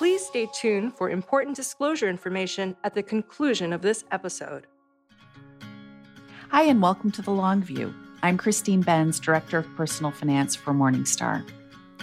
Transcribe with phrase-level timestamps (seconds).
[0.00, 4.66] Please stay tuned for important disclosure information at the conclusion of this episode.
[6.48, 7.94] Hi, and welcome to The Long View.
[8.22, 11.46] I'm Christine Benz, Director of Personal Finance for Morningstar.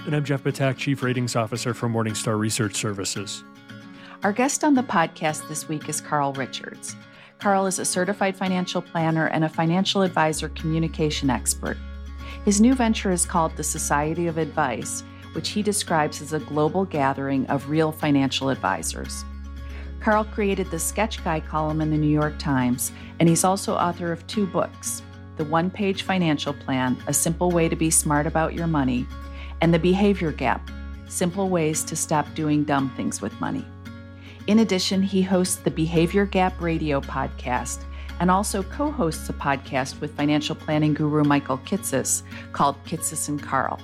[0.06, 3.44] And I'm Jeff Ptak, Chief Ratings Officer for Morningstar Research Services.
[4.22, 6.96] Our guest on the podcast this week is Carl Richards.
[7.40, 11.78] Carl is a certified financial planner and a financial advisor communication expert.
[12.46, 15.02] His new venture is called the Society of Advice,
[15.34, 19.24] which he describes as a global gathering of real financial advisors.
[20.00, 24.12] Carl created the Sketch Guy column in the New York Times, and he's also author
[24.12, 25.02] of two books
[25.38, 29.08] The One Page Financial Plan A Simple Way to Be Smart About Your Money,
[29.62, 30.70] and The Behavior Gap
[31.08, 33.66] Simple Ways to Stop Doing Dumb Things with Money.
[34.48, 37.84] In addition, he hosts the Behavior Gap Radio podcast
[38.20, 43.42] and also co hosts a podcast with financial planning guru Michael Kitces called Kitces and
[43.42, 43.80] Carl.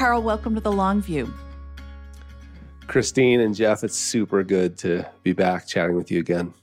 [0.00, 1.30] Carl, welcome to the Long View.
[2.86, 6.54] Christine and Jeff, it's super good to be back chatting with you again.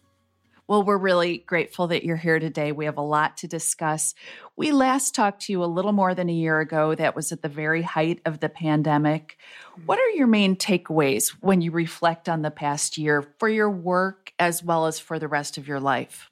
[0.67, 2.71] Well, we're really grateful that you're here today.
[2.71, 4.15] We have a lot to discuss.
[4.55, 6.95] We last talked to you a little more than a year ago.
[6.95, 9.37] That was at the very height of the pandemic.
[9.85, 14.33] What are your main takeaways when you reflect on the past year for your work
[14.39, 16.31] as well as for the rest of your life?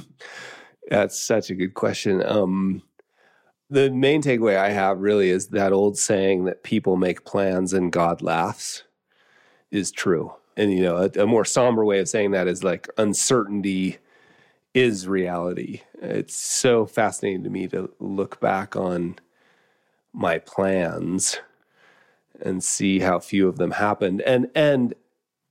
[0.88, 2.24] That's such a good question.
[2.24, 2.82] Um,
[3.68, 7.92] the main takeaway I have really is that old saying that people make plans and
[7.92, 8.84] God laughs
[9.70, 10.32] is true.
[10.56, 13.98] And, you know, a, a more somber way of saying that is like uncertainty
[14.72, 15.82] is reality.
[16.00, 19.16] It's so fascinating to me to look back on
[20.12, 21.40] my plans
[22.40, 24.94] and see how few of them happened and and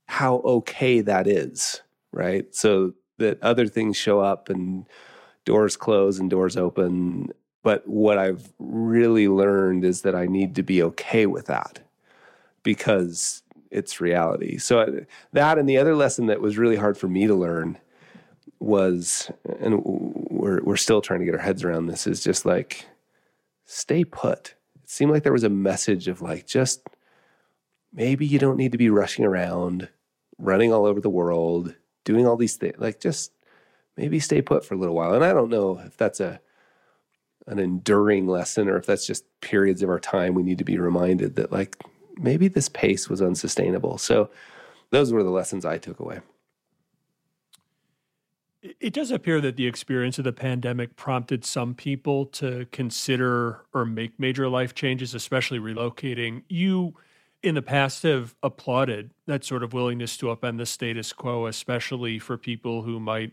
[0.08, 2.54] how okay that is, right?
[2.54, 4.86] So that other things show up and
[5.44, 7.32] doors close and doors open
[7.66, 11.80] but what I've really learned is that I need to be okay with that
[12.62, 13.42] because
[13.72, 14.56] it's reality.
[14.56, 14.90] So uh,
[15.32, 17.76] that and the other lesson that was really hard for me to learn
[18.60, 22.86] was, and we're we're still trying to get our heads around this, is just like
[23.64, 24.54] stay put.
[24.84, 26.86] It seemed like there was a message of like just
[27.92, 29.88] maybe you don't need to be rushing around,
[30.38, 31.74] running all over the world,
[32.04, 32.76] doing all these things.
[32.78, 33.32] Like just
[33.96, 35.14] maybe stay put for a little while.
[35.14, 36.40] And I don't know if that's a
[37.46, 40.78] an enduring lesson or if that's just periods of our time we need to be
[40.78, 41.76] reminded that like
[42.18, 43.98] maybe this pace was unsustainable.
[43.98, 44.30] So
[44.90, 46.20] those were the lessons i took away.
[48.80, 53.84] It does appear that the experience of the pandemic prompted some people to consider or
[53.84, 56.42] make major life changes especially relocating.
[56.48, 56.94] You
[57.42, 62.18] in the past have applauded that sort of willingness to upend the status quo especially
[62.18, 63.32] for people who might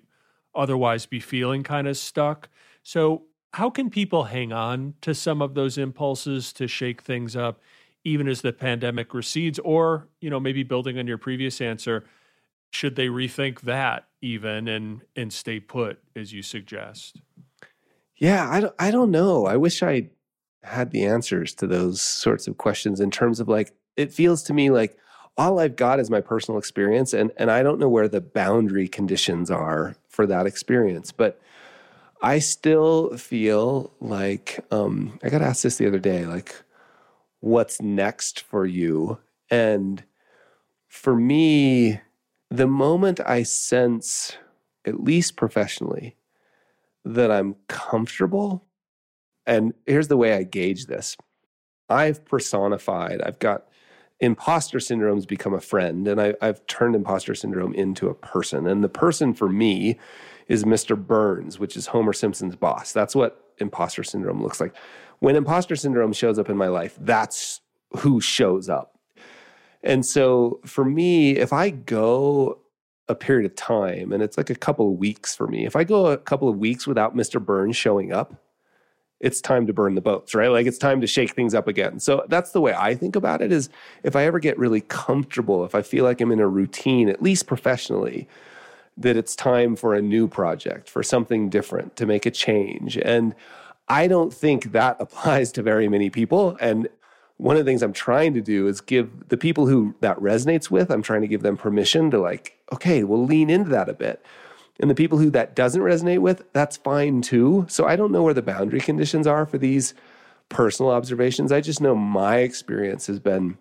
[0.53, 2.49] otherwise be feeling kind of stuck.
[2.83, 7.61] So how can people hang on to some of those impulses to shake things up
[8.03, 9.59] even as the pandemic recedes?
[9.59, 12.03] Or you know maybe building on your previous answer
[12.71, 17.21] should they rethink that even and and stay put as you suggest?
[18.17, 19.45] Yeah i don't, I don't know.
[19.45, 20.09] I wish i
[20.63, 24.53] had the answers to those sorts of questions in terms of like it feels to
[24.53, 24.97] me like
[25.35, 28.87] all i've got is my personal experience and and i don't know where the boundary
[28.87, 31.11] conditions are for that experience.
[31.11, 31.41] But
[32.23, 36.55] I still feel like um, I got asked this the other day, like,
[37.41, 39.19] what's next for you?
[39.51, 40.01] And
[40.87, 41.99] for me,
[42.49, 44.37] the moment I sense,
[44.85, 46.15] at least professionally,
[47.03, 48.63] that I'm comfortable,
[49.45, 51.17] and here's the way I gauge this
[51.89, 53.67] I've personified, I've got
[54.21, 58.65] imposter syndrome's become a friend, and I, I've turned imposter syndrome into a person.
[58.65, 59.99] And the person for me
[60.47, 60.97] is Mr.
[60.97, 62.91] Burns, which is Homer Simpson's boss.
[62.91, 64.75] That's what imposter syndrome looks like.
[65.19, 67.61] When imposter syndrome shows up in my life, that's
[67.97, 68.97] who shows up.
[69.83, 72.59] And so for me, if I go
[73.09, 75.83] a period of time, and it's like a couple of weeks for me, if I
[75.83, 77.43] go a couple of weeks without Mr.
[77.43, 78.33] Burns showing up,
[79.19, 80.49] it's time to burn the boats, right?
[80.49, 81.99] Like it's time to shake things up again.
[81.99, 83.69] So that's the way I think about it is
[84.03, 87.21] if I ever get really comfortable, if I feel like I'm in a routine, at
[87.21, 88.27] least professionally,
[88.97, 92.97] that it's time for a new project, for something different, to make a change.
[92.97, 93.35] And
[93.87, 96.57] I don't think that applies to very many people.
[96.59, 96.87] And
[97.37, 100.69] one of the things I'm trying to do is give the people who that resonates
[100.69, 103.93] with, I'm trying to give them permission to like, okay, we'll lean into that a
[103.93, 104.23] bit.
[104.79, 107.65] And the people who that doesn't resonate with, that's fine too.
[107.69, 109.93] So I don't know where the boundary conditions are for these
[110.49, 111.51] personal observations.
[111.51, 113.57] I just know my experience has been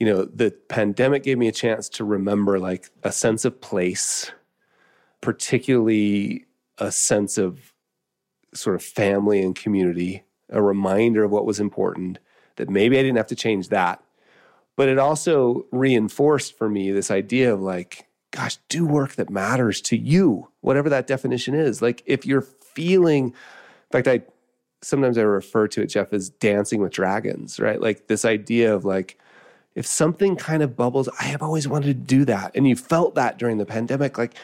[0.00, 4.32] you know, the pandemic gave me a chance to remember like a sense of place,
[5.20, 6.46] particularly
[6.78, 7.72] a sense of
[8.52, 12.18] sort of family and community, a reminder of what was important,
[12.56, 14.02] that maybe I didn't have to change that,
[14.76, 19.80] But it also reinforced for me this idea of like, gosh, do work that matters
[19.82, 21.80] to you, whatever that definition is.
[21.80, 23.32] Like if you're feeling, in
[23.92, 24.22] fact, I
[24.82, 27.80] sometimes I refer to it, Jeff, as dancing with dragons, right?
[27.80, 29.18] Like this idea of like,
[29.74, 32.52] if something kind of bubbles, I have always wanted to do that.
[32.54, 34.34] And you felt that during the pandemic, like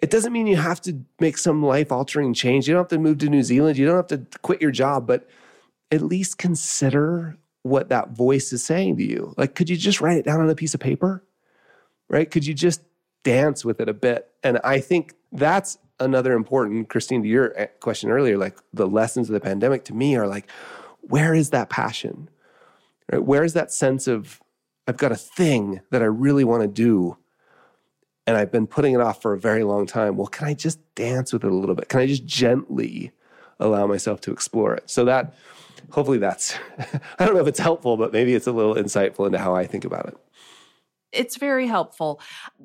[0.00, 2.66] it doesn't mean you have to make some life altering change.
[2.66, 3.76] You don't have to move to New Zealand.
[3.76, 5.28] You don't have to quit your job, but
[5.90, 9.34] at least consider what that voice is saying to you.
[9.36, 11.22] Like, could you just write it down on a piece of paper?
[12.08, 12.30] Right?
[12.30, 12.82] Could you just
[13.22, 14.30] dance with it a bit?
[14.42, 19.28] And I think that's another important, Christine, to your eh, question earlier, like the lessons
[19.28, 20.50] of the pandemic to me are like,
[21.02, 22.30] where is that passion?
[23.10, 23.22] Right?
[23.22, 24.40] Where is that sense of,
[24.86, 27.16] I've got a thing that I really want to do
[28.26, 30.16] and I've been putting it off for a very long time.
[30.16, 31.88] Well, can I just dance with it a little bit?
[31.88, 33.10] Can I just gently
[33.58, 34.88] allow myself to explore it?
[34.88, 35.34] So that
[35.90, 36.56] hopefully that's
[37.18, 39.66] I don't know if it's helpful, but maybe it's a little insightful into how I
[39.66, 40.16] think about it.
[41.12, 42.20] It's very helpful.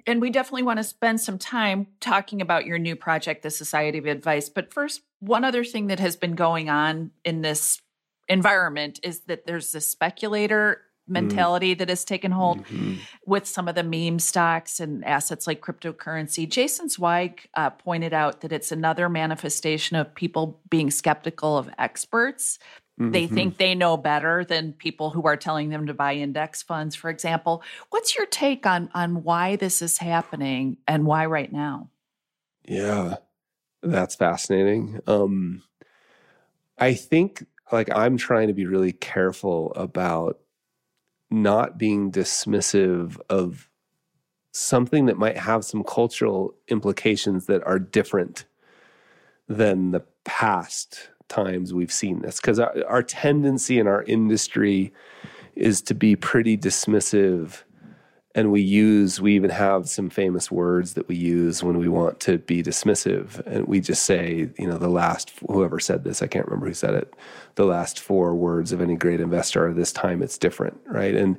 [0.05, 3.97] And we definitely want to spend some time talking about your new project, the Society
[3.97, 4.49] of Advice.
[4.49, 7.81] But first, one other thing that has been going on in this
[8.27, 11.13] environment is that there's this speculator Mm.
[11.13, 11.77] mentality mm.
[11.77, 12.95] that has taken hold mm-hmm.
[13.27, 16.49] with some of the meme stocks and assets like cryptocurrency.
[16.49, 22.57] Jason Zweig uh, pointed out that it's another manifestation of people being skeptical of experts.
[22.99, 23.11] Mm-hmm.
[23.11, 26.95] They think they know better than people who are telling them to buy index funds,
[26.95, 27.61] for example.
[27.91, 31.89] What's your take on on why this is happening and why right now?
[32.67, 33.17] Yeah,
[33.83, 35.01] that's fascinating.
[35.05, 35.61] Um,
[36.79, 40.39] I think like I'm trying to be really careful about
[41.31, 43.69] not being dismissive of
[44.51, 48.45] something that might have some cultural implications that are different
[49.47, 52.39] than the past times we've seen this.
[52.39, 54.93] Because our, our, tendency in our industry
[55.55, 57.63] is to be pretty dismissive
[58.35, 62.19] and we use we even have some famous words that we use when we want
[62.19, 63.39] to be dismissive.
[63.47, 66.73] And we just say you know the last whoever said this i can't remember who
[66.73, 67.15] said it
[67.55, 71.15] the last four words of any great investor are this time it's different right?
[71.15, 71.37] And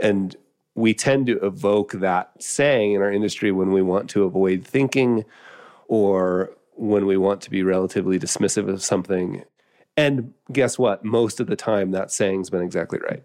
[0.00, 0.36] and
[0.74, 5.24] we tend to evoke that saying in our industry when we want to avoid thinking
[5.86, 9.44] or when we want to be relatively dismissive of something.
[9.96, 11.04] And guess what?
[11.04, 13.22] Most of the time that saying's been exactly right.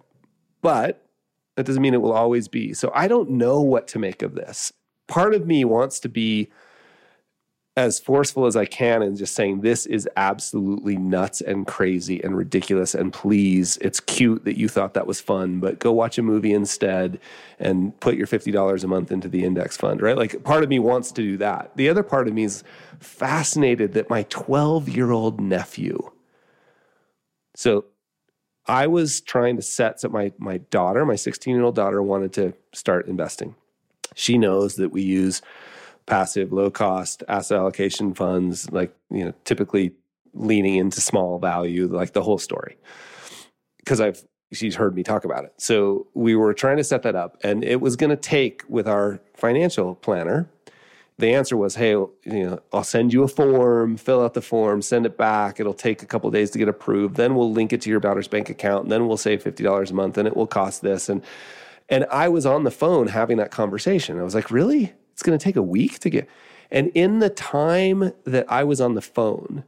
[0.62, 1.06] But
[1.57, 2.74] that doesn't mean it will always be.
[2.75, 4.71] So I don't know what to make of this.
[5.07, 6.50] Part of me wants to be
[7.75, 12.38] as forceful as I can and just saying this is absolutely nuts and crazy and
[12.38, 12.94] ridiculous.
[12.94, 16.54] And please, it's cute that you thought that was fun, but go watch a movie
[16.54, 17.19] instead
[17.57, 20.18] and put your $50 a month into the index fund, right?
[20.18, 21.71] Like part of me wants to do that.
[21.75, 22.63] The other part of me is
[23.00, 26.12] fascinated that my 12 year old nephew,
[27.56, 27.86] so
[28.68, 32.34] I was trying to set so my my daughter, my 16 year old daughter, wanted
[32.34, 33.56] to start investing.
[34.16, 35.42] She knows that we use
[36.06, 39.94] passive, low cost asset allocation funds, like you know, typically
[40.34, 42.78] leaning into small value, like the whole story.
[43.80, 45.54] Because I've she's heard me talk about it.
[45.58, 48.88] So we were trying to set that up, and it was going to take with
[48.88, 50.50] our financial planner
[51.19, 54.84] the answer was, hey, you know, I'll send you a form, fill out the form,
[54.84, 55.60] send it back.
[55.60, 57.16] It'll take a couple days to get approved.
[57.16, 58.84] Then we'll link it to your daughter's bank account.
[58.84, 61.10] And then we'll save fifty dollars a month, and it will cost this.
[61.10, 61.24] And
[61.90, 64.19] and I was on the phone having that conversation.
[64.19, 64.94] I was like, really?
[65.13, 66.30] It's going to take a week to get.
[66.70, 69.63] And in the time that I was on the phone,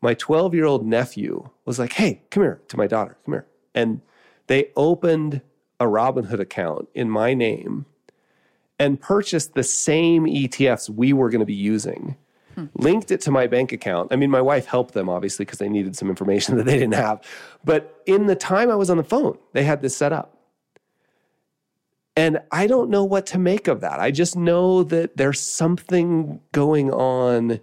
[0.00, 3.46] my 12 year old nephew was like, hey, come here to my daughter, come here.
[3.74, 4.02] And
[4.46, 5.40] they opened
[5.80, 7.86] a Robinhood account in my name
[8.78, 12.16] and purchased the same ETFs we were going to be using.
[12.54, 12.66] Hmm.
[12.76, 14.12] Linked it to my bank account.
[14.12, 16.94] I mean, my wife helped them obviously because they needed some information that they didn't
[16.94, 17.22] have.
[17.64, 20.34] But in the time I was on the phone, they had this set up.
[22.16, 24.00] And I don't know what to make of that.
[24.00, 27.60] I just know that there's something going on.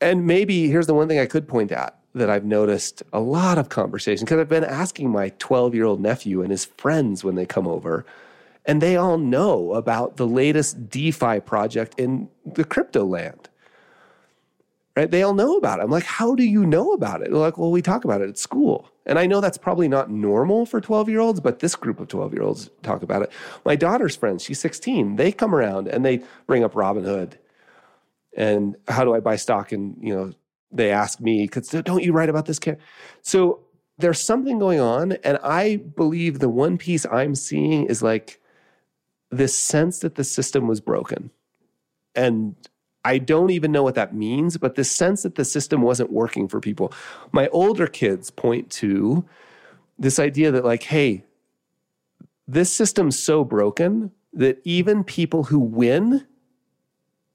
[0.00, 3.56] And maybe here's the one thing I could point at that I've noticed a lot
[3.56, 7.36] of conversation because I've been asking my 12 year old nephew and his friends when
[7.36, 8.04] they come over
[8.66, 13.48] and they all know about the latest DeFi project in the crypto land.
[14.96, 15.10] Right?
[15.10, 15.82] They all know about it.
[15.82, 17.30] I'm like, how do you know about it?
[17.30, 18.90] They're like, well, we talk about it at school.
[19.04, 22.08] And I know that's probably not normal for 12 year olds, but this group of
[22.08, 23.30] 12 year olds talk about it.
[23.64, 27.34] My daughter's friends, she's 16, they come around and they bring up Robinhood
[28.36, 29.72] and how do I buy stock?
[29.72, 30.32] And, you know,
[30.70, 32.58] they ask me, because don't you write about this?
[32.58, 32.78] kid?
[33.22, 33.60] So
[33.98, 35.12] there's something going on.
[35.12, 38.40] And I believe the one piece I'm seeing is like,
[39.30, 41.30] this sense that the system was broken.
[42.14, 42.54] And
[43.04, 46.48] I don't even know what that means, but this sense that the system wasn't working
[46.48, 46.92] for people.
[47.32, 49.24] My older kids point to
[49.98, 51.24] this idea that, like, hey,
[52.48, 56.26] this system's so broken that even people who win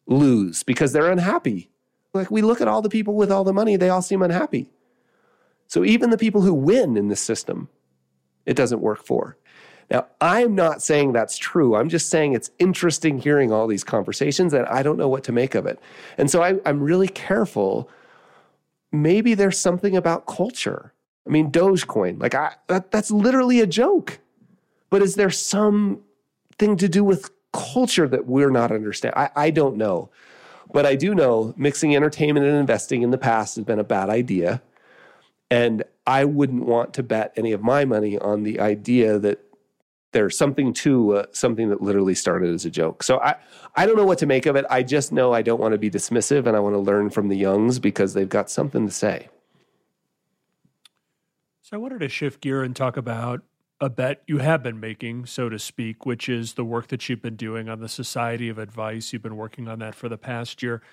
[0.07, 1.69] lose because they're unhappy.
[2.13, 4.71] Like we look at all the people with all the money, they all seem unhappy.
[5.67, 7.69] So even the people who win in this system,
[8.45, 9.38] it doesn't work for.
[9.91, 11.75] Now, I'm not saying that's true.
[11.75, 15.33] I'm just saying it's interesting hearing all these conversations and I don't know what to
[15.33, 15.79] make of it.
[16.17, 17.89] And so I, am really careful.
[18.93, 20.93] Maybe there's something about culture.
[21.27, 24.19] I mean, Dogecoin, like I, that, that's literally a joke.
[24.89, 29.19] But is there something to do with culture that we're not understanding?
[29.19, 30.10] I, I don't know.
[30.71, 34.10] But I do know mixing entertainment and investing in the past has been a bad
[34.10, 34.62] idea.
[35.50, 39.50] And I wouldn't want to bet any of my money on the idea that
[40.12, 43.03] there's something to uh, something that literally started as a joke.
[43.03, 43.36] So I,
[43.75, 44.65] I don't know what to make of it.
[44.70, 47.30] I just know I don't want to be dismissive and I want to learn from
[47.30, 49.30] the youngs because they've got something to say.
[51.62, 53.41] So I wanted to shift gear and talk about
[53.80, 57.22] a bet you have been making, so to speak, which is the work that you've
[57.22, 59.12] been doing on the Society of Advice.
[59.12, 60.84] You've been working on that for the past year.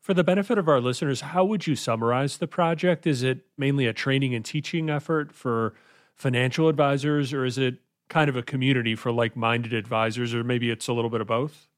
[0.00, 3.06] For the benefit of our listeners, how would you summarize the project?
[3.06, 5.74] Is it mainly a training and teaching effort for
[6.14, 10.70] financial advisors, or is it kind of a community for like minded advisors, or maybe
[10.70, 11.68] it's a little bit of both?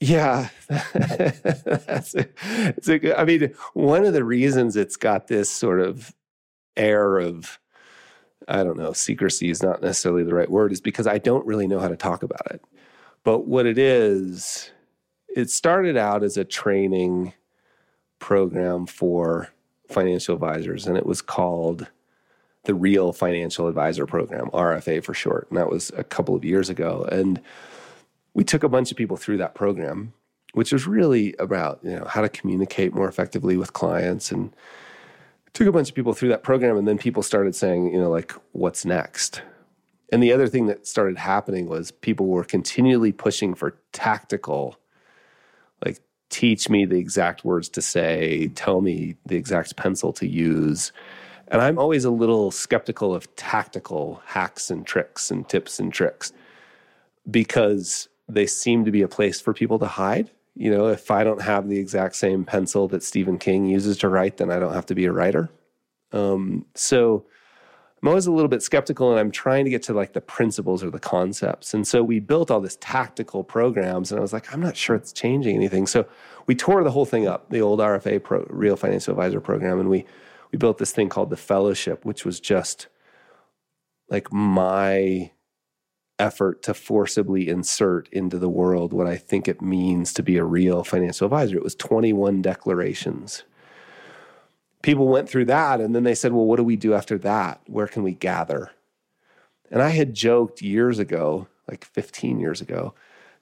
[0.00, 2.28] Yeah, that's a,
[2.76, 3.14] it's a good.
[3.16, 6.14] I mean, one of the reasons it's got this sort of
[6.76, 7.58] air of
[8.48, 11.66] I don't know, secrecy is not necessarily the right word, is because I don't really
[11.66, 12.62] know how to talk about it.
[13.22, 14.70] But what it is,
[15.36, 17.34] it started out as a training
[18.18, 19.50] program for
[19.90, 21.88] financial advisors, and it was called
[22.68, 25.48] the Real Financial Advisor Program, RFA for short.
[25.48, 27.08] And that was a couple of years ago.
[27.10, 27.40] And
[28.34, 30.12] we took a bunch of people through that program,
[30.52, 34.54] which was really about, you know, how to communicate more effectively with clients and
[35.54, 38.10] took a bunch of people through that program and then people started saying you know
[38.10, 39.42] like what's next
[40.12, 44.78] and the other thing that started happening was people were continually pushing for tactical
[45.84, 50.92] like teach me the exact words to say tell me the exact pencil to use
[51.50, 56.32] and i'm always a little skeptical of tactical hacks and tricks and tips and tricks
[57.30, 61.22] because they seem to be a place for people to hide you know, if I
[61.22, 64.74] don't have the exact same pencil that Stephen King uses to write, then I don't
[64.74, 65.50] have to be a writer.
[66.12, 67.26] Um, so
[68.02, 70.82] I'm always a little bit skeptical and I'm trying to get to like the principles
[70.82, 71.74] or the concepts.
[71.74, 74.96] And so we built all this tactical programs and I was like, I'm not sure
[74.96, 75.86] it's changing anything.
[75.86, 76.06] So
[76.46, 79.88] we tore the whole thing up, the old RFA pro, Real Financial Advisor program, and
[79.88, 80.06] we
[80.52, 82.88] we built this thing called the fellowship, which was just
[84.08, 85.30] like my
[86.18, 90.44] effort to forcibly insert into the world what I think it means to be a
[90.44, 91.56] real financial advisor.
[91.56, 93.44] It was 21 declarations.
[94.82, 97.60] People went through that and then they said, Well, what do we do after that?
[97.66, 98.70] Where can we gather?
[99.70, 102.94] And I had joked years ago, like 15 years ago,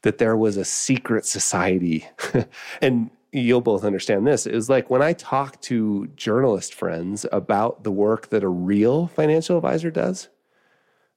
[0.02, 2.06] that there was a secret society.
[2.82, 4.46] and you'll both understand this.
[4.46, 9.56] Was like when I talk to journalist friends about the work that a real financial
[9.56, 10.28] advisor does,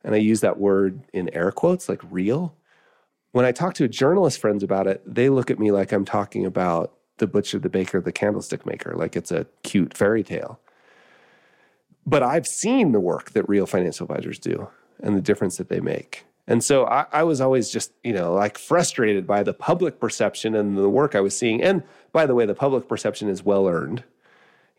[0.03, 2.55] and I use that word in air quotes, like real.
[3.31, 6.45] When I talk to journalist friends about it, they look at me like I'm talking
[6.45, 10.59] about the butcher, the baker, the candlestick maker, like it's a cute fairy tale.
[12.05, 14.69] But I've seen the work that real financial advisors do
[15.01, 16.25] and the difference that they make.
[16.49, 20.55] And so I, I, was always just, you know, like frustrated by the public perception
[20.55, 21.61] and the work I was seeing.
[21.61, 24.03] And by the way, the public perception is well earned,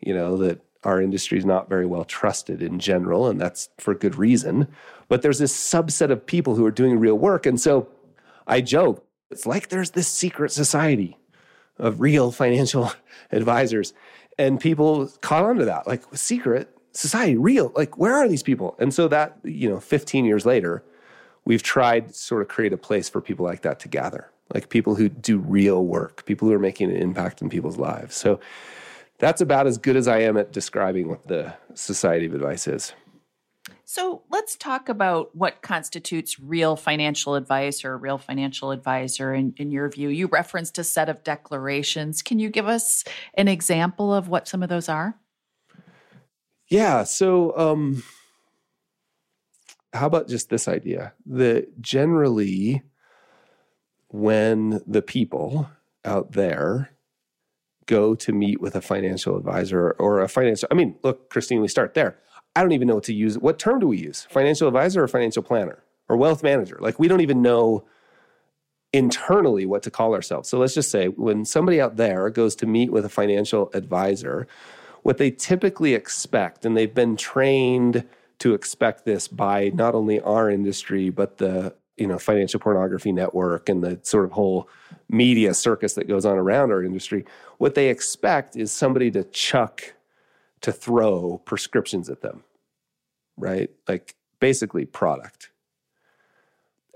[0.01, 3.95] you know, that our industry is not very well trusted in general, and that's for
[3.95, 4.67] good reason.
[5.07, 7.45] But there's this subset of people who are doing real work.
[7.45, 7.87] And so
[8.47, 11.17] I joke, it's like there's this secret society
[11.77, 12.91] of real financial
[13.31, 13.93] advisors.
[14.37, 18.75] And people caught on to that, like secret society, real, like where are these people?
[18.77, 20.83] And so that, you know, 15 years later,
[21.45, 24.69] we've tried to sort of create a place for people like that to gather, like
[24.69, 28.15] people who do real work, people who are making an impact in people's lives.
[28.15, 28.39] So
[29.17, 32.93] that's about as good as I am at describing what the Society of Advice is.
[33.85, 39.53] So let's talk about what constitutes real financial advice or a real financial advisor in,
[39.57, 40.07] in your view.
[40.07, 42.21] You referenced a set of declarations.
[42.21, 45.15] Can you give us an example of what some of those are?
[46.69, 47.03] Yeah.
[47.03, 48.01] So, um,
[49.93, 52.81] how about just this idea that generally,
[54.07, 55.69] when the people
[56.05, 56.91] out there
[57.85, 61.67] go to meet with a financial advisor or a financial I mean, look, Christine, we
[61.67, 62.17] start there.
[62.55, 63.37] I don't even know what to use.
[63.37, 64.23] What term do we use?
[64.29, 66.77] Financial advisor or financial planner or wealth manager?
[66.79, 67.85] Like we don't even know
[68.93, 70.49] internally what to call ourselves.
[70.49, 74.47] So let's just say when somebody out there goes to meet with a financial advisor,
[75.03, 78.05] what they typically expect and they've been trained
[78.41, 83.69] to expect this by not only our industry but the you know financial pornography network
[83.69, 84.69] and the sort of whole
[85.09, 87.25] media circus that goes on around our industry.
[87.57, 89.93] What they expect is somebody to chuck
[90.61, 92.43] to throw prescriptions at them
[93.41, 93.69] right?
[93.87, 95.49] Like basically product.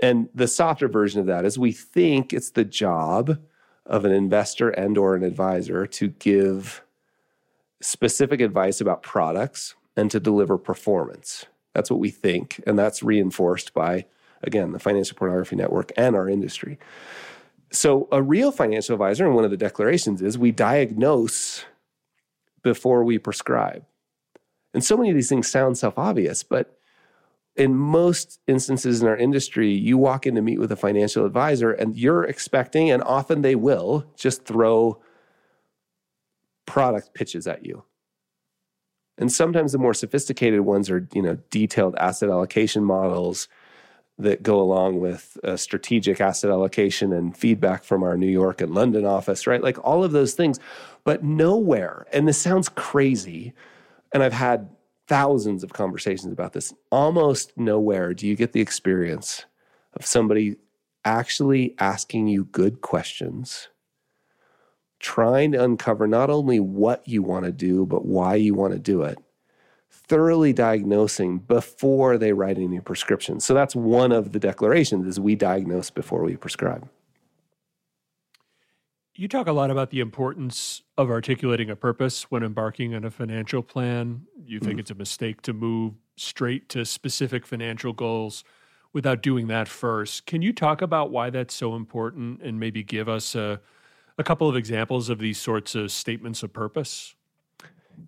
[0.01, 3.39] And the softer version of that is we think it's the job
[3.85, 6.83] of an investor and or an advisor to give
[7.81, 11.45] specific advice about products and to deliver performance.
[11.73, 12.61] That's what we think.
[12.65, 14.05] And that's reinforced by,
[14.43, 16.79] again, the Financial Pornography Network and our industry.
[17.71, 21.65] So, a real financial advisor, and one of the declarations is we diagnose
[22.63, 23.83] before we prescribe.
[24.73, 26.77] And so many of these things sound self obvious, but
[27.55, 31.71] in most instances in our industry, you walk in to meet with a financial advisor
[31.71, 35.01] and you're expecting, and often they will, just throw
[36.65, 37.83] product pitches at you.
[39.17, 43.47] And sometimes the more sophisticated ones are, you know, detailed asset allocation models
[44.17, 49.05] that go along with strategic asset allocation and feedback from our New York and London
[49.05, 49.61] office, right?
[49.61, 50.59] Like all of those things.
[51.03, 53.53] But nowhere, and this sounds crazy,
[54.13, 54.69] and I've had
[55.07, 59.45] thousands of conversations about this, almost nowhere do you get the experience
[59.93, 60.55] of somebody
[61.03, 63.67] actually asking you good questions
[65.05, 68.79] trying to uncover not only what you want to do, but why you want to
[68.79, 69.19] do it,
[69.91, 73.45] thoroughly diagnosing before they write any prescriptions.
[73.45, 76.89] So that's one of the declarations is we diagnose before we prescribe.
[79.13, 83.11] You talk a lot about the importance of articulating a purpose when embarking on a
[83.11, 84.23] financial plan.
[84.43, 84.79] You think mm-hmm.
[84.79, 88.43] it's a mistake to move straight to specific financial goals
[88.91, 90.25] without doing that first.
[90.25, 93.61] Can you talk about why that's so important and maybe give us a
[94.17, 97.15] a couple of examples of these sorts of statements of purpose?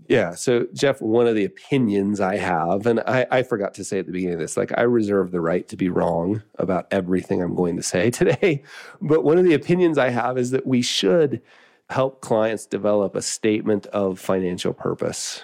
[0.08, 0.36] Yeah.
[0.36, 4.06] So, Jeff, one of the opinions I have, and I, I, forgot to say at
[4.06, 7.56] the beginning of this, like I reserve the right to be wrong about everything I'm
[7.56, 8.64] going to say today.
[9.02, 11.42] But one of the opinions I have is that we should
[11.90, 15.44] help clients develop a statement of financial purpose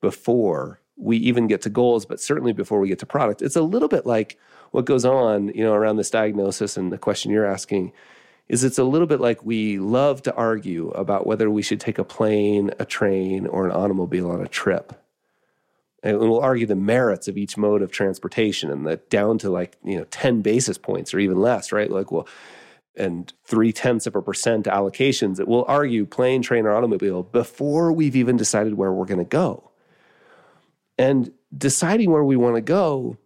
[0.00, 3.42] before we even get to goals, but certainly before we get to product.
[3.42, 4.38] It's a little bit like
[4.70, 7.92] what goes on, you know, around this diagnosis and the question you're asking
[8.50, 11.98] is it's a little bit like we love to argue about whether we should take
[11.98, 14.92] a plane, a train, or an automobile on a trip.
[16.02, 19.76] And we'll argue the merits of each mode of transportation and the down to like,
[19.84, 21.88] you know, 10 basis points or even less, right?
[21.88, 22.26] Like, well,
[22.96, 27.92] and three tenths of a percent allocations that will argue plane, train, or automobile before
[27.92, 29.70] we've even decided where we're going to go.
[30.98, 33.16] And deciding where we want to go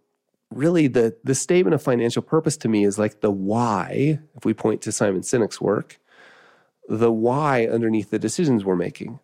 [0.51, 4.53] really the the statement of financial purpose to me is like the why if we
[4.53, 5.99] point to simon sinek's work
[6.87, 9.19] the why underneath the decisions we're making.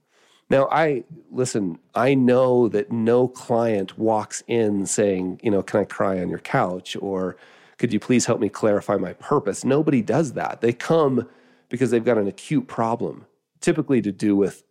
[0.49, 5.83] Now i listen i know that no client walks in saying you know can i
[5.85, 6.97] cry on your couch?
[6.99, 7.37] or
[7.77, 9.65] could you please help me clarify my purpose?
[9.65, 10.61] Nobody does that.
[10.61, 11.27] They come
[11.69, 13.25] because they've got an acute problem
[13.59, 14.63] typically to do with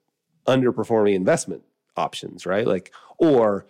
[0.47, 1.65] underperforming investment
[1.97, 2.67] options right?
[2.67, 3.67] Like or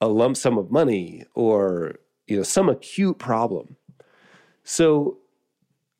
[0.00, 3.76] a lump sum of money or you know, some acute problem.
[4.64, 5.18] So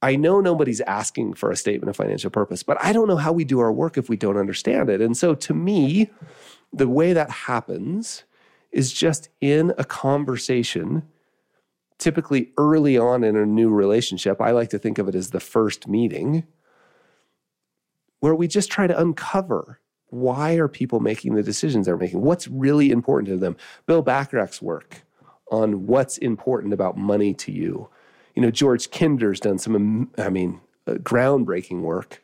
[0.03, 3.33] I know nobody's asking for a statement of financial purpose, but I don't know how
[3.33, 5.01] we do our work if we don't understand it.
[5.01, 6.11] And so to me,
[6.73, 8.25] the way that happens
[8.73, 11.03] is just in a conversation,
[11.99, 14.41] typically early on in a new relationship.
[14.41, 16.45] I like to think of it as the first meeting,
[18.21, 22.21] where we just try to uncover why are people making the decisions they're making?
[22.21, 23.57] What's really important to them?
[23.87, 25.06] Bill Bachrach's work
[25.51, 27.89] on what's important about money to you.
[28.35, 32.23] You know, George Kinder's done some, I mean, uh, groundbreaking work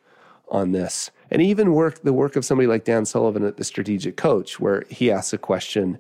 [0.49, 1.11] on this.
[1.31, 4.85] And even work the work of somebody like Dan Sullivan at the Strategic Coach, where
[4.91, 5.99] he asks a question,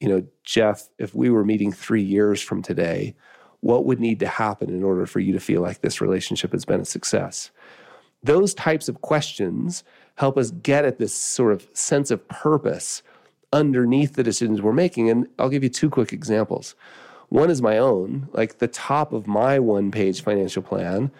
[0.00, 3.14] you know, Jeff, if we were meeting three years from today,
[3.60, 6.64] what would need to happen in order for you to feel like this relationship has
[6.64, 7.50] been a success?
[8.22, 9.84] Those types of questions
[10.16, 13.02] help us get at this sort of sense of purpose
[13.54, 15.08] underneath the decisions we're making.
[15.08, 16.74] And I'll give you two quick examples.
[17.28, 21.10] One is my own, like the top of my one page financial plan,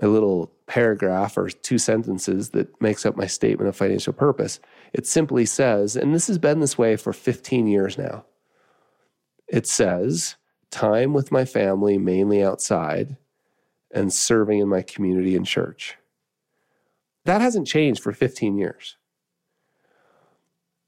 [0.00, 4.60] my little paragraph or two sentences that makes up my statement of financial purpose.
[4.92, 8.24] It simply says, and this has been this way for 15 years now.
[9.48, 10.36] It says,
[10.70, 13.16] time with my family, mainly outside,
[13.90, 15.96] and serving in my community and church.
[17.24, 18.96] That hasn't changed for 15 years.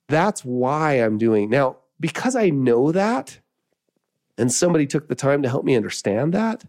[0.08, 3.40] That's why I'm doing now because I know that
[4.38, 6.64] and somebody took the time to help me understand that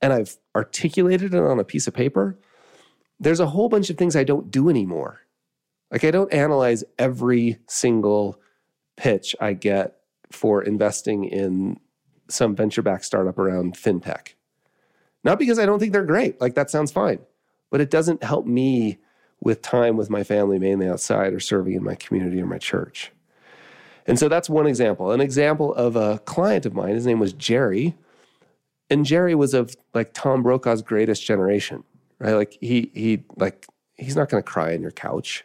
[0.00, 2.38] and I've articulated it on a piece of paper.
[3.20, 5.20] There's a whole bunch of things I don't do anymore.
[5.90, 8.40] Like I don't analyze every single
[8.96, 9.96] pitch I get
[10.30, 11.78] for investing in
[12.28, 14.34] some venture backed startup around fintech.
[15.22, 17.20] Not because I don't think they're great, like that sounds fine,
[17.70, 18.98] but it doesn't help me
[19.44, 23.12] with time with my family, mainly outside or serving in my community or my church.
[24.06, 25.12] And so that's one example.
[25.12, 27.94] An example of a client of mine, his name was Jerry.
[28.90, 31.84] And Jerry was of like Tom Brokaw's greatest generation,
[32.18, 32.34] right?
[32.34, 35.44] Like he he like he's not going to cry on your couch.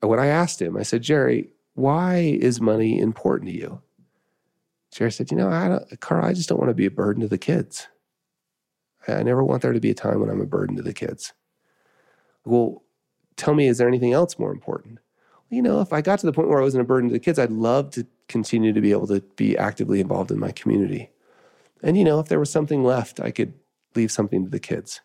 [0.00, 3.80] And when I asked him, I said, Jerry, why is money important to you?
[4.92, 7.22] Jerry said, you know, I don't, Carl, I just don't want to be a burden
[7.22, 7.88] to the kids.
[9.06, 11.32] I never want there to be a time when I'm a burden to the kids.
[12.44, 12.82] Well,
[13.36, 14.98] tell me, is there anything else more important?
[15.50, 17.12] Well, you know, if I got to the point where I wasn't a burden to
[17.12, 20.52] the kids, I'd love to continue to be able to be actively involved in my
[20.52, 21.10] community.
[21.82, 23.54] And, you know, if there was something left, I could
[23.94, 25.00] leave something to the kids.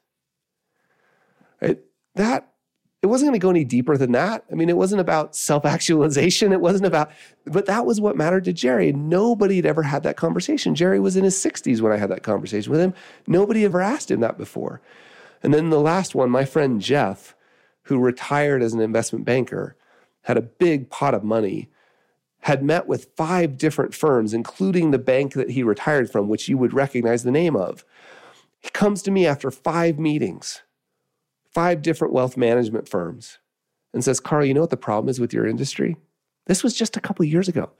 [1.61, 1.79] Right?
[2.15, 2.51] That
[3.05, 4.43] it wasn't going to go any deeper than that.
[4.51, 6.51] I mean, it wasn't about self actualization.
[6.51, 7.11] It wasn't about,
[7.45, 8.91] but that was what mattered to Jerry.
[8.91, 10.73] Nobody had ever had that conversation.
[10.73, 12.95] Jerry was in his 60s when I had that conversation with him.
[13.27, 14.81] Nobody ever asked him that before.
[15.43, 17.35] And then the last one, my friend Jeff,
[17.83, 19.75] who retired as an investment banker,
[20.23, 21.69] had a big pot of money,
[22.39, 26.57] had met with five different firms, including the bank that he retired from, which you
[26.57, 27.83] would recognize the name of.
[28.59, 30.61] He comes to me after five meetings
[31.55, 33.39] five different wealth management firms
[33.93, 35.95] and says, Carl, you know what the problem is with your industry?
[36.47, 37.71] This was just a couple years ago.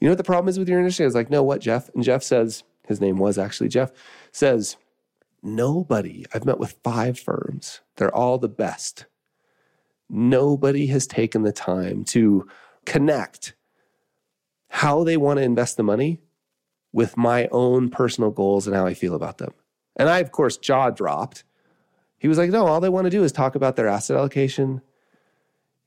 [0.00, 1.04] You know what the problem is with your industry?
[1.04, 1.90] I was like, no, what, Jeff?
[1.94, 3.92] And Jeff says, his name was actually Jeff,
[4.32, 4.76] says,
[5.42, 9.06] nobody, I've met with five firms, they're all the best.
[10.08, 12.48] Nobody has taken the time to
[12.86, 13.54] connect
[14.70, 16.20] how they want to invest the money
[16.92, 19.52] with my own personal goals and how I feel about them.
[19.96, 21.44] And I, of course, jaw dropped
[22.18, 24.82] he was like, no, all they want to do is talk about their asset allocation,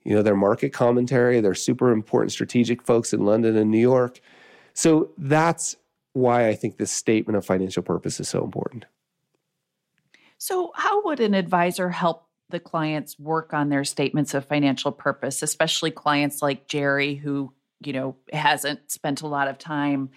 [0.04, 4.20] you know, their market commentary, their super important strategic folks in London and New York.
[4.74, 5.76] So that's
[6.14, 8.86] why I think this statement of financial purpose is so important.
[10.42, 15.44] So, how would an advisor help the clients work on their statements of financial purpose,
[15.44, 17.54] especially clients like Jerry, who,
[17.86, 20.10] you know, hasn't spent a lot of time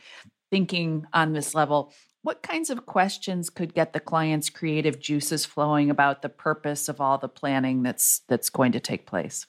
[0.50, 1.92] thinking on this level?
[2.22, 7.02] What kinds of questions could get the client's creative juices flowing about the purpose of
[7.02, 9.44] all the planning that's that's going to take place?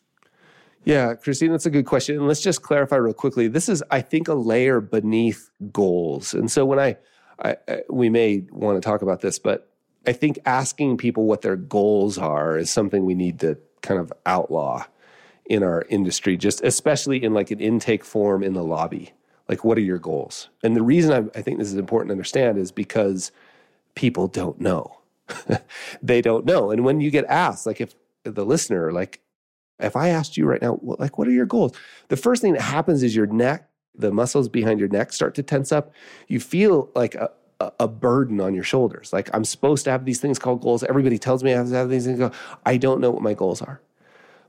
[0.83, 2.17] Yeah, Christine, that's a good question.
[2.17, 3.47] And let's just clarify real quickly.
[3.47, 6.33] This is, I think, a layer beneath goals.
[6.33, 6.97] And so when I,
[7.41, 9.71] I, I we may want to talk about this, but
[10.07, 14.11] I think asking people what their goals are is something we need to kind of
[14.25, 14.85] outlaw
[15.45, 19.13] in our industry, just especially in like an intake form in the lobby.
[19.47, 20.49] Like what are your goals?
[20.63, 23.31] And the reason I, I think this is important to understand is because
[23.93, 24.99] people don't know.
[26.01, 26.71] They don't know.
[26.71, 29.21] And when you get asked like if the listener like
[29.79, 31.73] if i asked you right now like what are your goals?
[32.09, 35.43] The first thing that happens is your neck the muscles behind your neck start to
[35.43, 35.93] tense up.
[36.27, 37.31] You feel like a,
[37.79, 41.17] a burden on your shoulders like i'm supposed to have these things called goals everybody
[41.17, 43.79] tells me i have to have these things i don't know what my goals are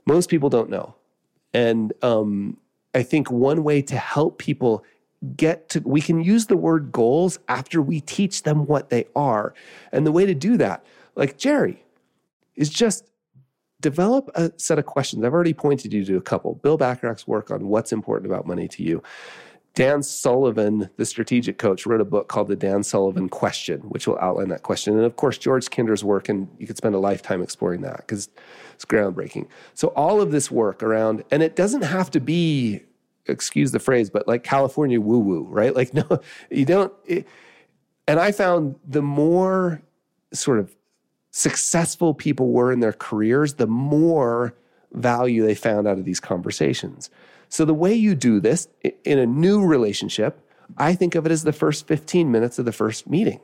[0.05, 0.93] most people don't know
[1.53, 2.57] and um,
[2.93, 4.83] I think one way to help people
[5.35, 9.53] get to, we can use the word goals after we teach them what they are.
[9.91, 11.83] And the way to do that, like Jerry,
[12.55, 13.09] is just
[13.81, 15.23] develop a set of questions.
[15.23, 16.55] I've already pointed you to a couple.
[16.55, 19.03] Bill Bachrach's work on what's important about money to you.
[19.77, 24.17] Dan Sullivan, the strategic coach, wrote a book called The Dan Sullivan Question, which will
[24.17, 24.95] outline that question.
[24.95, 28.27] And of course, George Kinder's work, and you could spend a lifetime exploring that because
[28.73, 29.47] it's groundbreaking.
[29.75, 32.81] So, all of this work around, and it doesn't have to be
[33.27, 35.75] excuse the phrase, but like California woo woo, right?
[35.75, 36.91] Like, no, you don't.
[37.05, 37.27] It,
[38.07, 39.83] and I found the more
[40.33, 40.75] sort of
[41.29, 44.55] successful people were in their careers, the more
[44.93, 47.11] value they found out of these conversations.
[47.49, 48.67] So, the way you do this
[49.03, 50.39] in a new relationship,
[50.77, 53.39] I think of it as the first 15 minutes of the first meeting.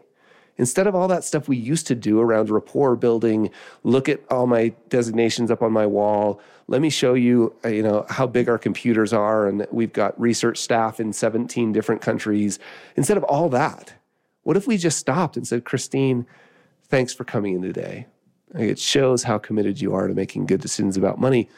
[0.57, 3.49] Instead of all that stuff we used to do around rapport building,
[3.83, 6.39] look at all my designations up on my wall.
[6.67, 10.19] Let me show you, uh, you know, how big our computers are, and we've got
[10.19, 12.59] research staff in 17 different countries.
[12.95, 13.93] Instead of all that,
[14.43, 16.27] what if we just stopped and said, Christine,
[16.87, 18.05] thanks for coming in today.
[18.53, 21.49] It shows how committed you are to making good decisions about money.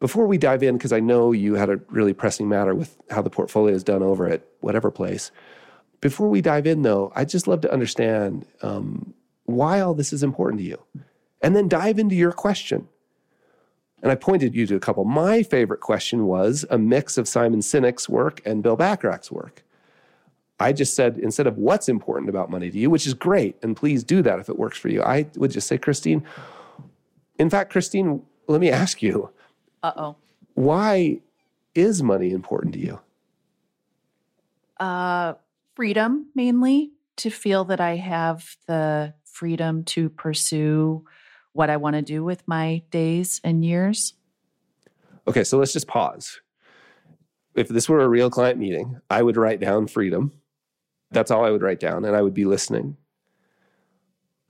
[0.00, 3.20] Before we dive in, because I know you had a really pressing matter with how
[3.20, 5.30] the portfolio is done over at whatever place.
[6.00, 9.12] Before we dive in, though, I'd just love to understand um,
[9.44, 10.82] why all this is important to you.
[11.42, 12.88] And then dive into your question.
[14.02, 15.04] And I pointed you to a couple.
[15.04, 19.62] My favorite question was a mix of Simon Sinek's work and Bill Bachrach's work.
[20.58, 23.76] I just said, instead of what's important about money to you, which is great, and
[23.76, 26.22] please do that if it works for you, I would just say, Christine,
[27.38, 29.30] in fact, Christine, let me ask you.
[29.82, 30.16] Uh oh.
[30.54, 31.20] Why
[31.74, 33.00] is money important to you?
[34.78, 35.34] Uh,
[35.74, 41.04] freedom mainly to feel that I have the freedom to pursue
[41.52, 44.14] what I want to do with my days and years.
[45.26, 46.40] Okay, so let's just pause.
[47.54, 50.32] If this were a real client meeting, I would write down freedom.
[51.10, 52.96] That's all I would write down, and I would be listening.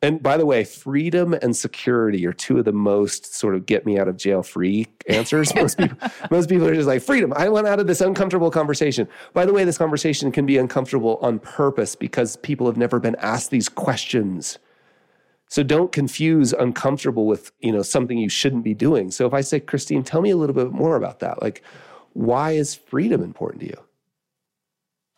[0.02, 3.84] And by the way, freedom and security are two of the most sort of get
[3.84, 5.54] me out of jail free answers.
[5.54, 5.98] Most people,
[6.30, 7.34] most people are just like, freedom.
[7.36, 9.06] I want out of this uncomfortable conversation.
[9.34, 13.16] By the way, this conversation can be uncomfortable on purpose because people have never been
[13.16, 14.58] asked these questions.
[15.50, 19.10] So don't confuse uncomfortable with, you know, something you shouldn't be doing.
[19.10, 21.42] So if I say, Christine, tell me a little bit more about that.
[21.42, 21.62] Like,
[22.14, 23.76] why is freedom important to you?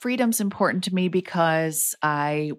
[0.01, 2.53] Freedom's important to me because I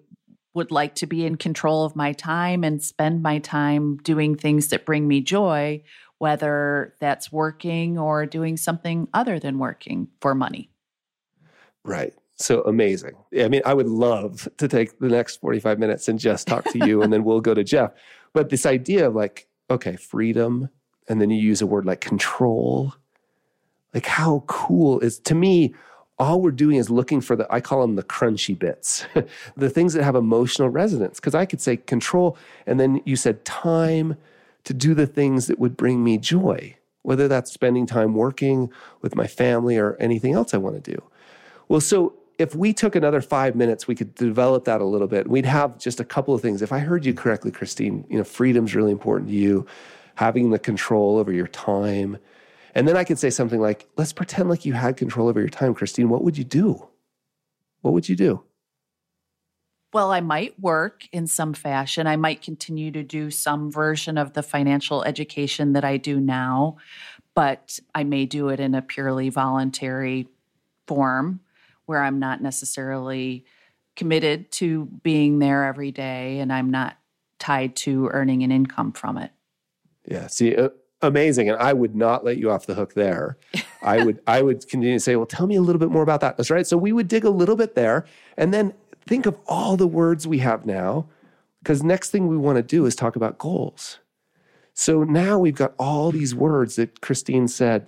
[0.54, 4.68] would like to be in control of my time and spend my time doing things
[4.68, 5.82] that bring me joy,
[6.18, 10.70] whether that's working or doing something other than working for money.
[11.84, 12.14] Right.
[12.36, 13.14] So amazing.
[13.38, 16.86] I mean, I would love to take the next 45 minutes and just talk to
[16.86, 17.92] you, and then we'll go to Jeff.
[18.32, 20.68] But this idea of like, okay, freedom,
[21.08, 22.94] and then you use a word like control,
[23.92, 25.74] like how cool is to me,
[26.18, 29.06] all we're doing is looking for the, I call them the crunchy bits,
[29.56, 31.18] the things that have emotional resonance.
[31.18, 34.16] Because I could say control, and then you said time
[34.64, 38.70] to do the things that would bring me joy, whether that's spending time working
[39.02, 41.02] with my family or anything else I want to do.
[41.68, 45.28] Well, so if we took another five minutes, we could develop that a little bit.
[45.28, 46.62] We'd have just a couple of things.
[46.62, 49.66] If I heard you correctly, Christine, you know, freedom's really important to you,
[50.16, 52.18] having the control over your time
[52.74, 55.48] and then I could say something like, let's pretend like you had control over your
[55.48, 56.08] time, Christine.
[56.08, 56.88] What would you do?
[57.82, 58.42] What would you do?
[59.92, 62.08] Well, I might work in some fashion.
[62.08, 66.78] I might continue to do some version of the financial education that I do now,
[67.36, 70.26] but I may do it in a purely voluntary
[70.88, 71.40] form
[71.86, 73.44] where I'm not necessarily
[73.94, 76.98] committed to being there every day and I'm not
[77.38, 79.30] tied to earning an income from it.
[80.06, 80.26] Yeah.
[80.26, 80.70] See, uh,
[81.04, 83.36] amazing and i would not let you off the hook there.
[83.82, 86.20] I would i would continue to say well tell me a little bit more about
[86.22, 86.36] that.
[86.36, 86.66] That's right.
[86.66, 88.72] So we would dig a little bit there and then
[89.06, 91.06] think of all the words we have now
[91.62, 93.98] because next thing we want to do is talk about goals.
[94.72, 97.86] So now we've got all these words that christine said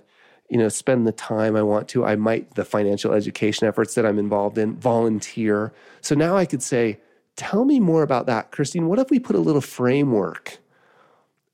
[0.49, 2.05] you know spend the time i want to.
[2.05, 5.73] I might the financial education efforts that i'm involved in volunteer.
[6.01, 6.99] So now i could say
[7.35, 8.51] tell me more about that.
[8.51, 10.59] Christine what if we put a little framework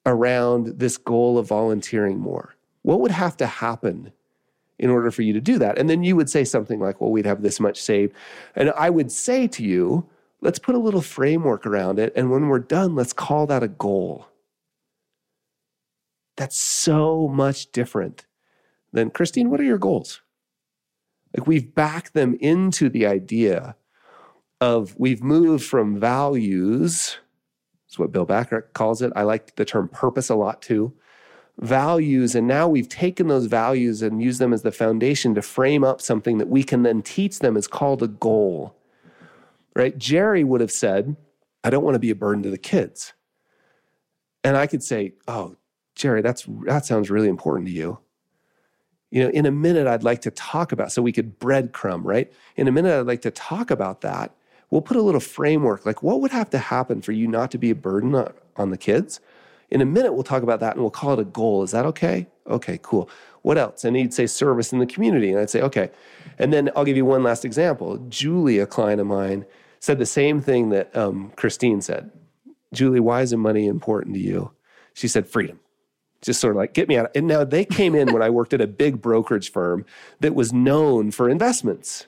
[0.05, 2.55] around this goal of volunteering more?
[2.81, 4.11] What would have to happen
[4.77, 5.77] in order for you to do that?
[5.77, 8.13] And then you would say something like, well, we'd have this much saved.
[8.55, 10.09] And I would say to you,
[10.41, 12.11] let's put a little framework around it.
[12.15, 14.27] And when we're done, let's call that a goal.
[16.35, 18.25] That's so much different
[18.91, 20.21] than, Christine, what are your goals?
[21.35, 23.75] Like we've backed them into the idea
[24.59, 27.17] of we've moved from values
[27.93, 29.13] it's what Bill Backer calls it.
[29.15, 30.93] I like the term purpose a lot too.
[31.59, 35.83] Values, and now we've taken those values and used them as the foundation to frame
[35.83, 38.75] up something that we can then teach them is called a goal.
[39.75, 39.95] Right?
[39.95, 41.15] Jerry would have said,
[41.63, 43.13] I don't want to be a burden to the kids.
[44.43, 45.55] And I could say, Oh,
[45.93, 47.99] Jerry, that's that sounds really important to you.
[49.11, 52.33] You know, in a minute, I'd like to talk about, so we could breadcrumb, right?
[52.55, 54.35] In a minute, I'd like to talk about that
[54.73, 57.59] we'll put a little framework like what would have to happen for you not to
[57.59, 58.15] be a burden
[58.55, 59.19] on the kids.
[59.69, 61.61] In a minute, we'll talk about that and we'll call it a goal.
[61.61, 62.25] Is that okay?
[62.47, 63.07] Okay, cool.
[63.43, 63.83] What else?
[63.83, 65.29] And he'd say service in the community.
[65.29, 65.91] And I'd say, okay.
[66.39, 67.97] And then I'll give you one last example.
[68.09, 69.45] Julie, a client of mine,
[69.79, 72.09] said the same thing that um, Christine said.
[72.73, 74.53] Julie, why is money important to you?
[74.95, 75.59] She said, freedom.
[76.23, 77.11] Just sort of like, get me out.
[77.15, 79.85] And now they came in when I worked at a big brokerage firm
[80.19, 82.07] that was known for investments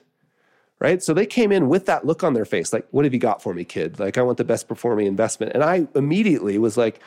[0.78, 1.02] right?
[1.02, 3.42] So they came in with that look on their face, like, what have you got
[3.42, 3.98] for me, kid?
[3.98, 5.52] Like, I want the best performing investment.
[5.54, 7.00] And I immediately was like,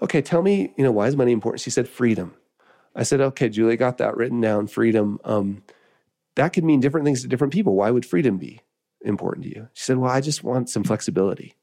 [0.00, 1.60] okay, tell me, you know, why is money important?
[1.60, 2.34] She said, freedom.
[2.94, 5.20] I said, okay, Julie, got that written down, freedom.
[5.24, 5.62] Um,
[6.34, 7.74] that could mean different things to different people.
[7.74, 8.60] Why would freedom be
[9.02, 9.68] important to you?
[9.74, 11.54] She said, well, I just want some flexibility.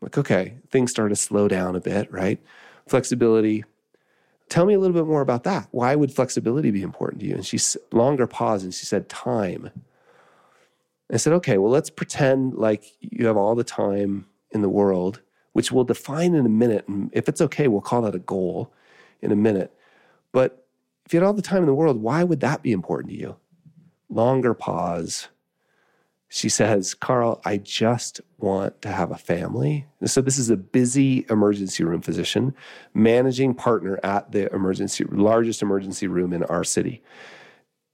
[0.00, 2.42] I'm like, okay, things start to slow down a bit, right?
[2.88, 3.64] Flexibility.
[4.48, 5.68] Tell me a little bit more about that.
[5.70, 7.34] Why would flexibility be important to you?
[7.34, 7.58] And she
[7.92, 9.70] longer paused and she said, time.
[11.12, 15.20] I said, okay, well, let's pretend like you have all the time in the world,
[15.52, 16.88] which we'll define in a minute.
[16.88, 18.72] And if it's okay, we'll call that a goal
[19.20, 19.72] in a minute.
[20.32, 20.66] But
[21.04, 23.18] if you had all the time in the world, why would that be important to
[23.18, 23.36] you?
[24.08, 25.28] Longer pause.
[26.30, 29.86] She says, Carl, I just want to have a family.
[30.06, 32.54] So, this is a busy emergency room physician,
[32.94, 37.02] managing partner at the emergency, largest emergency room in our city.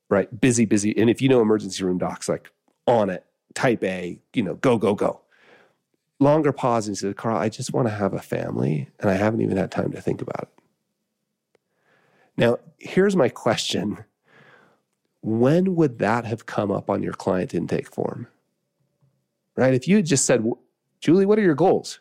[0.09, 0.41] Right?
[0.41, 0.97] Busy, busy.
[0.97, 2.53] And if you know emergency room docs, like
[2.89, 3.25] on it,
[3.55, 5.21] type A, you know, go, go, go.
[6.21, 9.41] Longer pause and said, Carl, I just want to have a family and I haven't
[9.41, 10.49] even had time to think about it.
[12.37, 14.05] Now, here's my question
[15.21, 18.27] When would that have come up on your client intake form?
[19.57, 19.75] Right?
[19.75, 20.45] If you had just said,
[21.01, 22.01] Julie, what are your goals?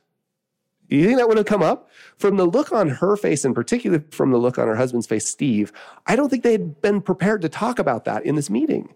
[0.90, 1.90] Do you think that would have come up?
[2.18, 5.28] From the look on her face, and particularly from the look on her husband's face,
[5.28, 5.74] Steve,
[6.06, 8.94] I don't think they had been prepared to talk about that in this meeting.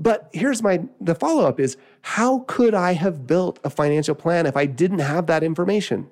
[0.00, 4.56] But here's my the follow-up is how could I have built a financial plan if
[4.56, 6.10] I didn't have that information?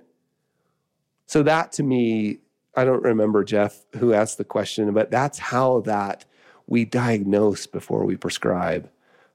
[1.26, 2.40] So that to me,
[2.76, 6.26] I don't remember Jeff who asked the question, but that's how that
[6.66, 8.90] we diagnose before we prescribe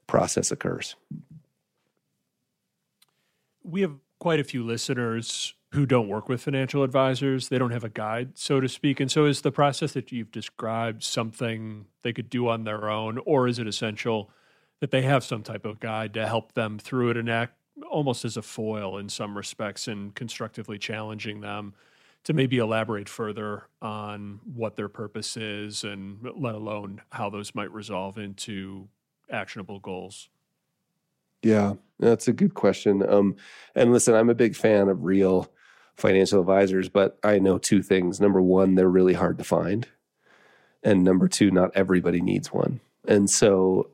[0.06, 0.94] process occurs.
[3.64, 7.48] We have quite a few listeners who don't work with financial advisors.
[7.48, 9.00] They don't have a guide, so to speak.
[9.00, 13.18] And so, is the process that you've described something they could do on their own,
[13.26, 14.30] or is it essential
[14.84, 17.54] that they have some type of guide to help them through it and act
[17.90, 21.72] almost as a foil in some respects and constructively challenging them
[22.22, 27.72] to maybe elaborate further on what their purpose is and let alone how those might
[27.72, 28.86] resolve into
[29.30, 30.28] actionable goals?
[31.42, 33.08] Yeah, that's a good question.
[33.08, 33.36] Um,
[33.74, 35.50] and listen, I'm a big fan of real
[35.96, 38.20] financial advisors, but I know two things.
[38.20, 39.88] Number one, they're really hard to find.
[40.82, 42.80] And number two, not everybody needs one.
[43.08, 43.88] And so,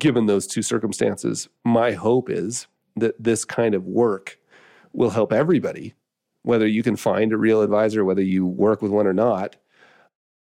[0.00, 4.38] given those two circumstances, my hope is that this kind of work
[4.92, 5.94] will help everybody,
[6.42, 9.56] whether you can find a real advisor, whether you work with one or not,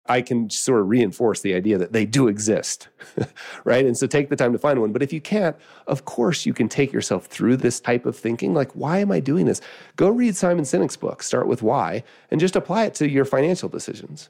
[0.06, 2.88] I can sort of reinforce the idea that they do exist,
[3.64, 3.86] right?
[3.86, 4.92] And so take the time to find one.
[4.92, 8.52] But if you can't, of course, you can take yourself through this type of thinking.
[8.52, 9.62] Like, why am I doing this?
[9.96, 13.70] Go read Simon Sinek's book, start with why, and just apply it to your financial
[13.70, 14.28] decisions.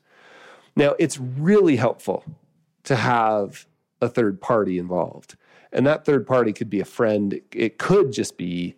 [0.76, 2.24] Now, it's really helpful
[2.84, 3.66] to have
[4.04, 5.36] a third party involved.
[5.72, 8.76] And that third party could be a friend, it could just be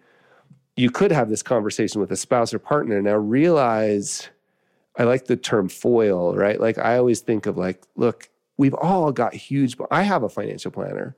[0.76, 3.00] you could have this conversation with a spouse or partner.
[3.00, 4.28] Now, realize
[4.96, 6.60] I like the term foil, right?
[6.60, 10.70] Like I always think of like, look, we've all got huge I have a financial
[10.70, 11.16] planner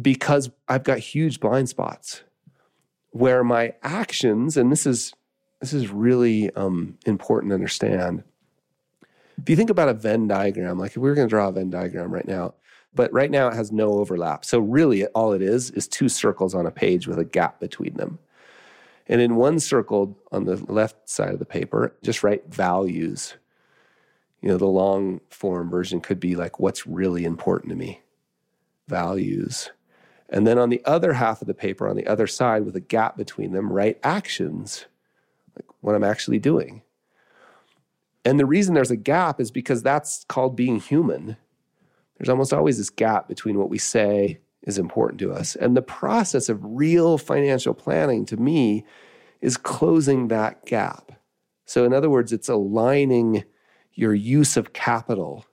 [0.00, 2.22] because I've got huge blind spots
[3.10, 5.14] where my actions and this is
[5.60, 8.22] this is really um, important to understand.
[9.38, 11.52] If you think about a Venn diagram, like if we were going to draw a
[11.52, 12.54] Venn diagram right now,
[12.94, 14.44] but right now it has no overlap.
[14.44, 17.94] So really all it is is two circles on a page with a gap between
[17.94, 18.18] them.
[19.06, 23.34] And in one circle on the left side of the paper, just write values.
[24.40, 28.00] You know, the long form version could be like, what's really important to me?
[28.88, 29.70] Values.
[30.28, 32.80] And then on the other half of the paper, on the other side with a
[32.80, 34.86] gap between them, write actions,
[35.56, 36.82] like what I'm actually doing.
[38.24, 41.36] And the reason there's a gap is because that's called being human.
[42.24, 45.56] There's almost always this gap between what we say is important to us.
[45.56, 48.86] And the process of real financial planning to me
[49.42, 51.12] is closing that gap.
[51.66, 53.44] So, in other words, it's aligning
[53.92, 55.44] your use of capital.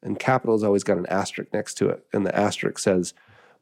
[0.00, 2.06] And capital has always got an asterisk next to it.
[2.12, 3.12] And the asterisk says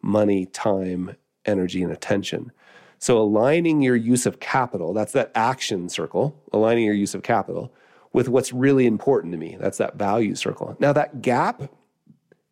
[0.03, 2.53] money, time, energy, and attention.
[2.99, 7.72] So, aligning your use of capital, that's that action circle, aligning your use of capital
[8.12, 9.57] with what's really important to me.
[9.59, 10.77] That's that value circle.
[10.79, 11.70] Now, that gap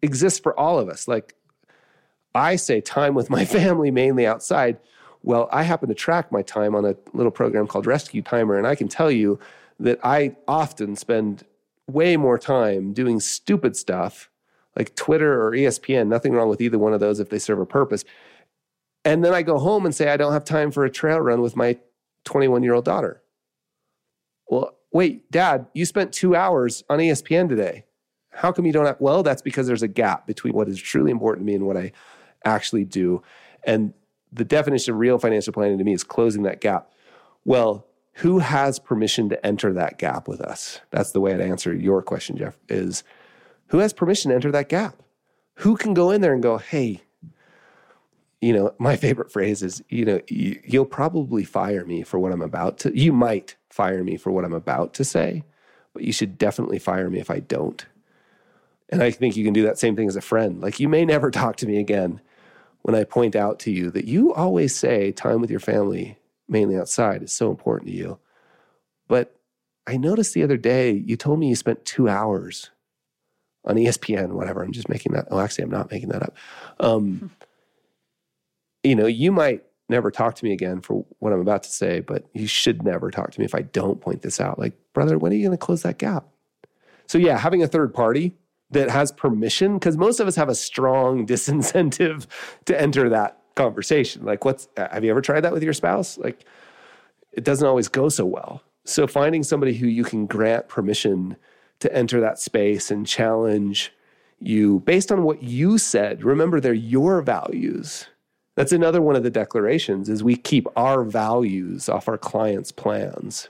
[0.04, 1.08] exists for all of us.
[1.08, 1.34] Like
[2.34, 4.78] I say time with my family mainly outside.
[5.22, 8.66] Well, I happen to track my time on a little program called Rescue Timer, and
[8.66, 9.38] I can tell you
[9.80, 11.44] that I often spend
[11.86, 14.30] way more time doing stupid stuff
[14.76, 16.08] like Twitter or ESPN.
[16.08, 18.04] Nothing wrong with either one of those if they serve a purpose.
[19.04, 21.40] And then I go home and say, I don't have time for a trail run
[21.40, 21.78] with my
[22.24, 23.22] 21 year old daughter.
[24.48, 27.84] Well, wait, dad, you spent two hours on ESPN today.
[28.34, 29.00] How come you don't have?
[29.00, 31.76] Well, that's because there's a gap between what is truly important to me and what
[31.76, 31.92] I
[32.44, 33.22] actually do.
[33.64, 33.94] And
[34.32, 36.90] the definition of real financial planning to me is closing that gap.
[37.44, 40.80] Well, who has permission to enter that gap with us?
[40.90, 43.02] That's the way I'd answer your question, Jeff, is
[43.68, 44.96] who has permission to enter that gap?
[45.58, 47.02] Who can go in there and go, hey,
[48.40, 52.42] you know, my favorite phrase is, you know, you'll probably fire me for what I'm
[52.42, 55.44] about to, you might fire me for what I'm about to say,
[55.92, 57.86] but you should definitely fire me if I don't.
[58.90, 60.60] And I think you can do that same thing as a friend.
[60.60, 62.20] Like you may never talk to me again,
[62.84, 66.18] when I point out to you that you always say time with your family,
[66.48, 68.18] mainly outside, is so important to you.
[69.08, 69.34] But
[69.86, 72.70] I noticed the other day you told me you spent two hours
[73.64, 74.62] on ESPN, whatever.
[74.62, 75.28] I'm just making that.
[75.30, 76.36] Oh, actually, I'm not making that up.
[76.78, 77.30] Um,
[78.82, 82.00] you know, you might never talk to me again for what I'm about to say,
[82.00, 84.58] but you should never talk to me if I don't point this out.
[84.58, 86.26] Like, brother, when are you going to close that gap?
[87.06, 88.36] So, yeah, having a third party
[88.74, 89.78] that has permission?
[89.78, 92.26] Because most of us have a strong disincentive
[92.66, 94.24] to enter that conversation.
[94.24, 96.18] Like what's have you ever tried that with your spouse?
[96.18, 96.44] Like
[97.32, 98.62] it doesn't always go so well.
[98.84, 101.36] So finding somebody who you can grant permission
[101.80, 103.92] to enter that space and challenge
[104.40, 108.06] you based on what you said remember they're your values.
[108.56, 113.48] That's another one of the declarations is we keep our values off our clients plans.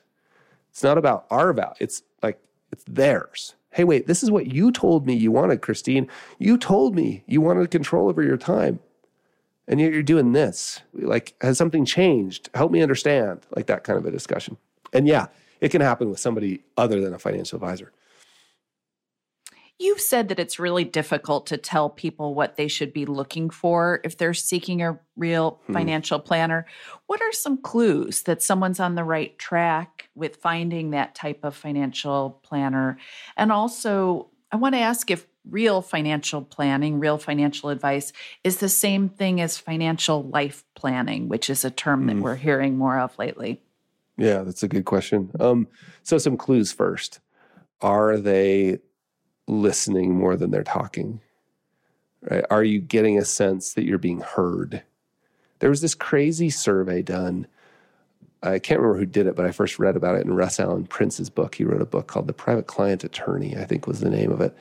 [0.70, 2.38] It's not about our value it's like
[2.70, 6.08] it's theirs Hey, wait, this is what you told me you wanted, Christine.
[6.38, 8.78] You told me you wanted control over your time.
[9.66, 10.80] And yet you're doing this.
[10.92, 12.50] Like, has something changed?
[12.54, 13.40] Help me understand.
[13.56, 14.58] Like that kind of a discussion.
[14.92, 15.26] And yeah,
[15.60, 17.90] it can happen with somebody other than a financial advisor.
[19.78, 24.00] You've said that it's really difficult to tell people what they should be looking for
[24.04, 25.72] if they're seeking a real hmm.
[25.72, 26.66] financial planner.
[27.06, 31.56] What are some clues that someone's on the right track with finding that type of
[31.56, 32.98] financial planner?
[33.36, 38.12] And also, I want to ask if real financial planning, real financial advice
[38.44, 42.20] is the same thing as financial life planning, which is a term that hmm.
[42.20, 43.60] we're hearing more of lately.
[44.16, 45.32] Yeah, that's a good question.
[45.40, 45.66] Um,
[46.04, 47.18] so, some clues first.
[47.80, 48.78] Are they
[49.46, 51.20] listening more than they're talking?
[52.22, 52.44] Right?
[52.50, 54.82] Are you getting a sense that you're being heard?
[55.58, 57.46] There was this crazy survey done.
[58.42, 60.86] I can't remember who did it, but I first read about it in Russ Alan
[60.86, 61.54] Prince's book.
[61.54, 64.40] He wrote a book called The Private Client Attorney, I think was the name of
[64.40, 64.56] it.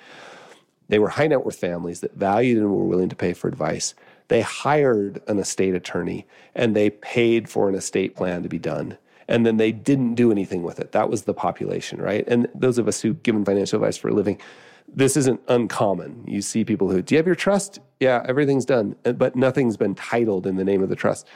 [0.89, 3.95] They were high net worth families that valued and were willing to pay for advice.
[4.27, 6.25] They hired an estate attorney
[6.55, 10.31] and they paid for an estate plan to be done and then they didn't do
[10.31, 10.91] anything with it.
[10.91, 12.23] That was the population, right?
[12.27, 14.39] And those of us who given financial advice for a living,
[14.87, 16.23] this isn't uncommon.
[16.27, 17.79] You see people who, do you have your trust?
[17.99, 21.27] Yeah, everything's done, but nothing's been titled in the name of the trust.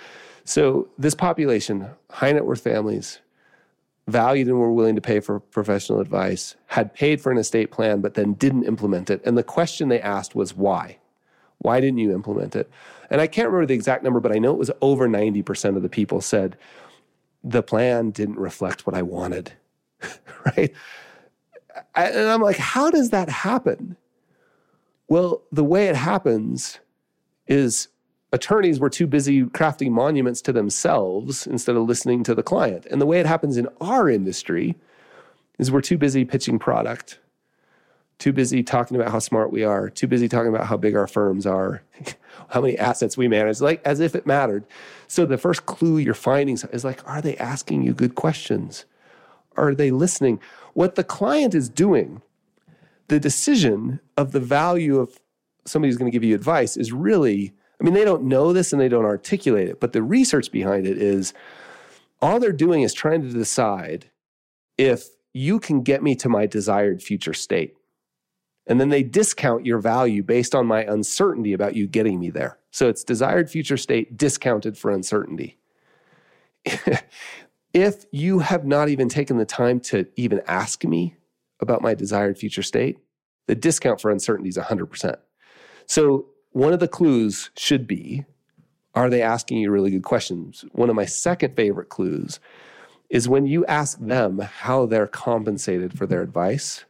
[0.43, 3.20] So this population, high net worth families,
[4.08, 8.02] valued and were willing to pay for professional advice, had paid for an estate plan,
[8.02, 9.22] but then didn't implement it.
[9.26, 10.98] And the question they asked was why?
[11.60, 12.70] Why didn't you implement it?
[13.10, 15.82] And I can't remember the exact number, but I know it was over 90% of
[15.82, 16.58] the people said,
[17.43, 19.54] the plan didn't reflect what I wanted,
[20.45, 20.74] right?
[21.95, 23.97] And I'm like, how does that happen?
[25.07, 26.80] Well, the way it happens
[27.47, 27.88] is
[28.34, 32.86] attorneys were too busy crafting monuments to themselves instead of listening to the client.
[32.91, 34.75] And the way it happens in our industry
[35.57, 37.19] is we're too busy pitching product,
[38.19, 41.07] too busy talking about how smart we are, too busy talking about how big our
[41.07, 41.84] firms are,
[42.49, 44.65] how many assets we manage, like as if it mattered.
[45.07, 48.86] So the first clue you're finding is like, are they asking you good questions?
[49.55, 50.39] Are they listening?
[50.78, 52.21] What the client is doing,
[53.07, 55.19] the decision of the value of
[55.65, 57.51] somebody who's going to give you advice is really,
[57.82, 60.86] I mean, they don't know this and they don't articulate it, but the research behind
[60.86, 61.34] it is
[62.21, 64.11] all they're doing is trying to decide
[64.78, 67.75] if you can get me to my desired future state.
[68.67, 72.59] And then they discount your value based on my uncertainty about you getting me there.
[72.69, 75.57] So it's desired future state discounted for uncertainty.
[77.78, 81.15] if you have not even taken the time to even ask me
[81.59, 82.97] about my desired future state,
[83.45, 85.15] the discount for uncertainty is 100%.
[85.86, 88.25] So, one of the clues should be
[88.95, 90.65] are they asking you really good questions?
[90.71, 92.39] One of my second favorite clues
[93.11, 96.84] is when you ask them how they're compensated for their advice,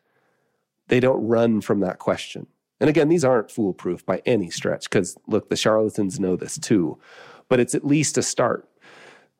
[0.87, 2.47] they don't run from that question.
[2.79, 6.97] And again, these aren't foolproof by any stretch because look, the charlatans know this too,
[7.49, 8.69] but it's at least a start.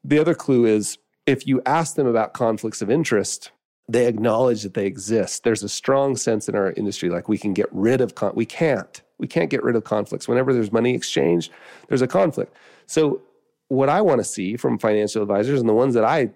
[0.03, 0.97] The other clue is
[1.27, 3.51] if you ask them about conflicts of interest,
[3.89, 5.43] they acknowledge that they exist.
[5.43, 8.45] There's a strong sense in our industry like we can get rid of con- we
[8.45, 9.01] can't.
[9.19, 10.27] We can't get rid of conflicts.
[10.27, 11.51] Whenever there's money exchange,
[11.87, 12.55] there's a conflict.
[12.85, 13.21] So
[13.67, 16.29] what I want to see from financial advisors and the ones that I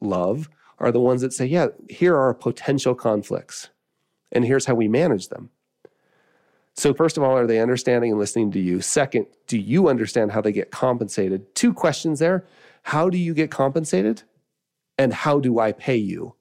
[0.00, 3.70] love are the ones that say, yeah, here are potential conflicts
[4.32, 5.50] and here's how we manage them.
[6.74, 8.80] So, first of all, are they understanding and listening to you?
[8.80, 11.54] Second, do you understand how they get compensated?
[11.54, 12.46] Two questions there.
[12.84, 14.22] How do you get compensated?
[14.98, 16.34] And how do I pay you?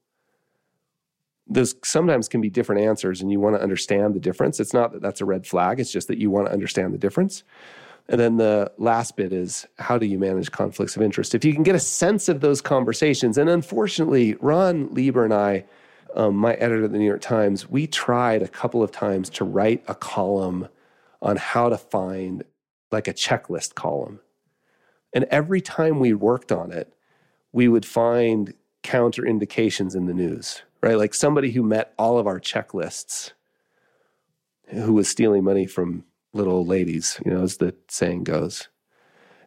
[1.48, 4.60] Those sometimes can be different answers, and you want to understand the difference.
[4.60, 6.98] It's not that that's a red flag, it's just that you want to understand the
[6.98, 7.44] difference.
[8.08, 11.36] And then the last bit is how do you manage conflicts of interest?
[11.36, 15.66] If you can get a sense of those conversations, and unfortunately, Ron Lieber and I,
[16.16, 19.46] um, my editor at the New York Times, we tried a couple of times to
[19.46, 20.68] write a column
[21.22, 22.44] on how to find
[22.92, 24.20] like a checklist column.
[25.14, 26.94] And every time we worked on it,
[27.52, 30.98] we would find counterindications in the news, right?
[30.98, 33.32] Like somebody who met all of our checklists
[34.70, 38.70] who was stealing money from little ladies, you know, as the saying goes.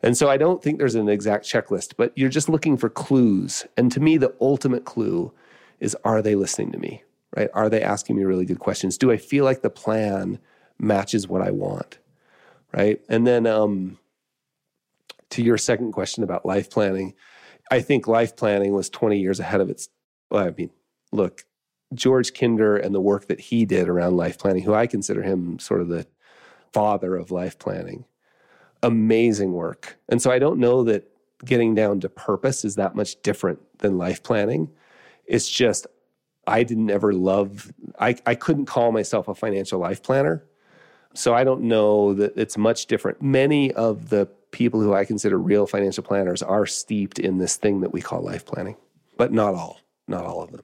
[0.02, 3.64] And so I don't think there's an exact checklist, but you're just looking for clues.
[3.76, 5.32] And to me, the ultimate clue
[5.80, 7.02] is are they listening to me?
[7.36, 7.50] right?
[7.55, 8.98] Are they asking me really good questions?
[8.98, 10.38] Do I feel like the plan
[10.78, 11.98] matches what I want,
[12.72, 13.00] right?
[13.09, 13.98] And then um,
[15.30, 17.14] to your second question about life planning,
[17.74, 19.88] I think life planning was 20 years ahead of its.
[20.30, 20.70] Well, I mean,
[21.12, 21.44] look,
[21.92, 25.58] George Kinder and the work that he did around life planning, who I consider him
[25.58, 26.06] sort of the
[26.72, 28.04] father of life planning,
[28.82, 29.98] amazing work.
[30.08, 31.10] And so I don't know that
[31.44, 34.70] getting down to purpose is that much different than life planning.
[35.26, 35.86] It's just
[36.46, 40.44] I didn't ever love I, I couldn't call myself a financial life planner.
[41.14, 43.22] So I don't know that it's much different.
[43.22, 47.80] Many of the people who I consider real financial planners are steeped in this thing
[47.80, 48.76] that we call life planning,
[49.16, 50.62] but not all, not all of them.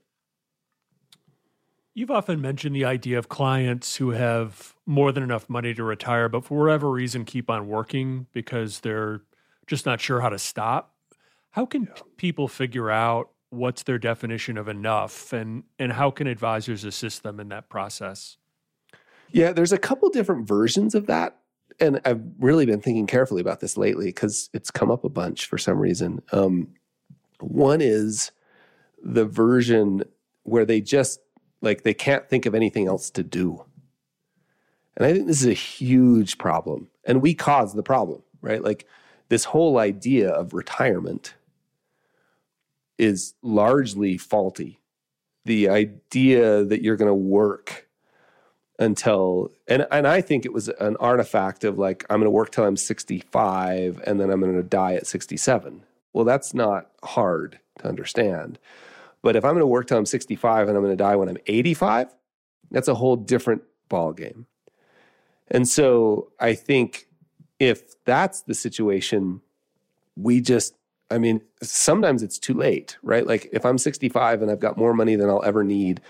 [1.92, 6.28] You've often mentioned the idea of clients who have more than enough money to retire,
[6.28, 9.22] but for whatever reason keep on working because they're
[9.66, 10.94] just not sure how to stop.
[11.50, 12.02] How can yeah.
[12.16, 17.40] people figure out what's their definition of enough and and how can advisors assist them
[17.40, 18.36] in that process?
[19.32, 21.40] Yeah, there's a couple different versions of that.
[21.78, 25.46] And I've really been thinking carefully about this lately because it's come up a bunch
[25.46, 26.20] for some reason.
[26.32, 26.68] Um,
[27.40, 28.32] one is
[29.02, 30.04] the version
[30.42, 31.20] where they just
[31.62, 33.64] like they can't think of anything else to do.
[34.96, 36.88] And I think this is a huge problem.
[37.04, 38.62] And we cause the problem, right?
[38.62, 38.86] Like
[39.28, 41.34] this whole idea of retirement
[42.98, 44.80] is largely faulty.
[45.44, 47.88] The idea that you're going to work
[48.80, 52.50] until and and I think it was an artifact of like I'm going to work
[52.50, 55.84] till I'm 65 and then I'm going to die at 67.
[56.12, 58.58] Well, that's not hard to understand.
[59.22, 61.28] But if I'm going to work till I'm 65 and I'm going to die when
[61.28, 62.12] I'm 85,
[62.70, 64.46] that's a whole different ball game.
[65.48, 67.06] And so I think
[67.58, 69.42] if that's the situation,
[70.16, 70.74] we just
[71.12, 73.26] I mean, sometimes it's too late, right?
[73.26, 76.00] Like if I'm 65 and I've got more money than I'll ever need,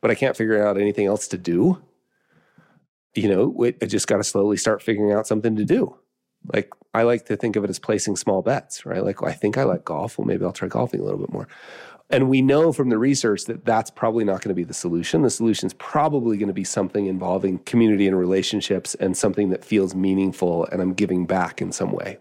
[0.00, 1.80] but I can't figure out anything else to do,
[3.14, 5.96] you know, I just got to slowly start figuring out something to do.
[6.52, 9.04] Like I like to think of it as placing small bets, right?
[9.04, 10.18] Like well, I think I like golf.
[10.18, 11.48] Well, maybe I'll try golfing a little bit more.
[12.12, 15.22] And we know from the research that that's probably not going to be the solution.
[15.22, 19.64] The solution is probably going to be something involving community and relationships and something that
[19.64, 22.18] feels meaningful and I'm giving back in some way.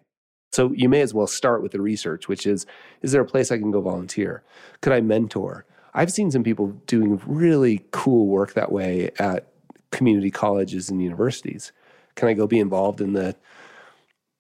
[0.52, 2.66] So you may as well start with the research, which is
[3.02, 4.44] is there a place I can go volunteer?
[4.82, 5.66] Could I mentor?
[5.94, 9.52] I've seen some people doing really cool work that way at
[9.92, 11.72] community colleges and universities.
[12.16, 13.36] Can I go be involved in the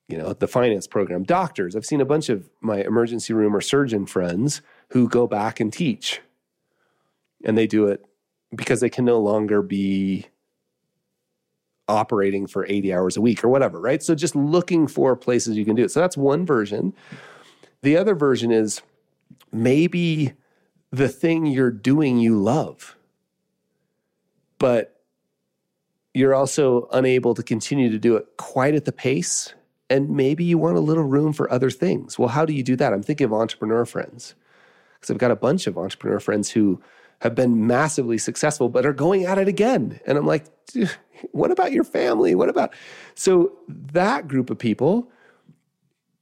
[0.09, 1.23] you know, the finance program?
[1.23, 5.59] Doctors, I've seen a bunch of my emergency room or surgeon friends who go back
[5.59, 6.21] and teach.
[7.45, 8.03] And they do it
[8.53, 10.25] because they can no longer be
[11.87, 14.01] operating for 80 hours a week or whatever, right?
[14.01, 15.91] So just looking for places you can do it.
[15.91, 16.93] So that's one version.
[17.81, 18.81] The other version is
[19.51, 20.33] maybe
[20.91, 22.97] the thing you're doing you love,
[24.57, 24.98] but
[26.13, 29.53] you're also unable to continue to do it quite at the pace.
[29.89, 32.19] And maybe you want a little room for other things.
[32.19, 32.93] Well, how do you do that?
[32.93, 34.35] I'm thinking of entrepreneur friends
[34.93, 36.81] because I've got a bunch of entrepreneur friends who
[37.21, 39.99] have been massively successful, but are going at it again.
[40.05, 40.45] And I'm like,
[41.31, 42.35] what about your family?
[42.35, 42.73] What about?
[43.15, 45.11] So that group of people,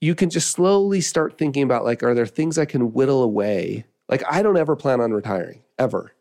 [0.02, 3.86] you can just slowly start thinking about like, are there things I can whittle away?
[4.10, 6.14] Like, I don't ever plan on retiring, ever.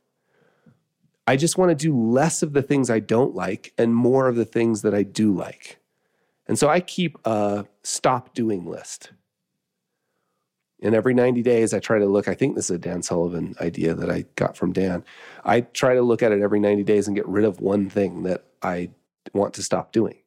[1.26, 4.36] I just want to do less of the things I don't like and more of
[4.36, 5.78] the things that I do like.
[6.46, 9.10] And so I keep a stop doing list.
[10.82, 12.28] And every 90 days, I try to look.
[12.28, 15.04] I think this is a Dan Sullivan idea that I got from Dan.
[15.44, 18.22] I try to look at it every 90 days and get rid of one thing
[18.24, 18.90] that I
[19.32, 20.18] want to stop doing.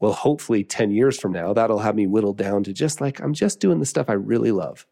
[0.00, 3.34] Well, hopefully, 10 years from now, that'll have me whittled down to just like, I'm
[3.34, 4.86] just doing the stuff I really love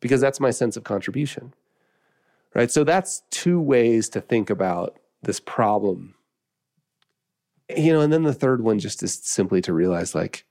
[0.00, 1.52] because that's my sense of contribution.
[2.56, 2.70] Right.
[2.70, 6.14] So that's two ways to think about this problem.
[7.76, 10.46] You know, and then the third one just is simply to realize like,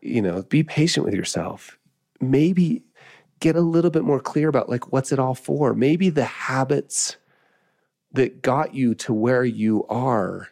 [0.00, 1.78] you know, be patient with yourself
[2.20, 2.82] maybe
[3.40, 7.16] get a little bit more clear about like what's it all for maybe the habits
[8.12, 10.48] that got you to where you are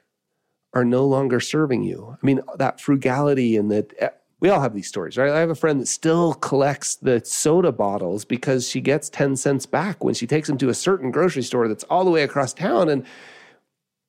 [0.75, 4.09] are no longer serving you i mean that frugality and that eh,
[4.41, 7.73] we all have these stories right i have a friend that still collects the soda
[7.73, 11.43] bottles because she gets 10 cents back when she takes them to a certain grocery
[11.43, 13.05] store that's all the way across town and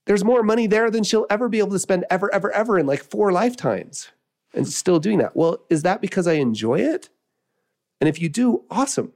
[0.06, 2.86] there's more money there than she'll ever be able to spend ever ever ever in
[2.86, 4.10] like four lifetimes
[4.54, 7.10] and still doing that well is that because i enjoy it
[8.00, 9.14] and if you do, awesome.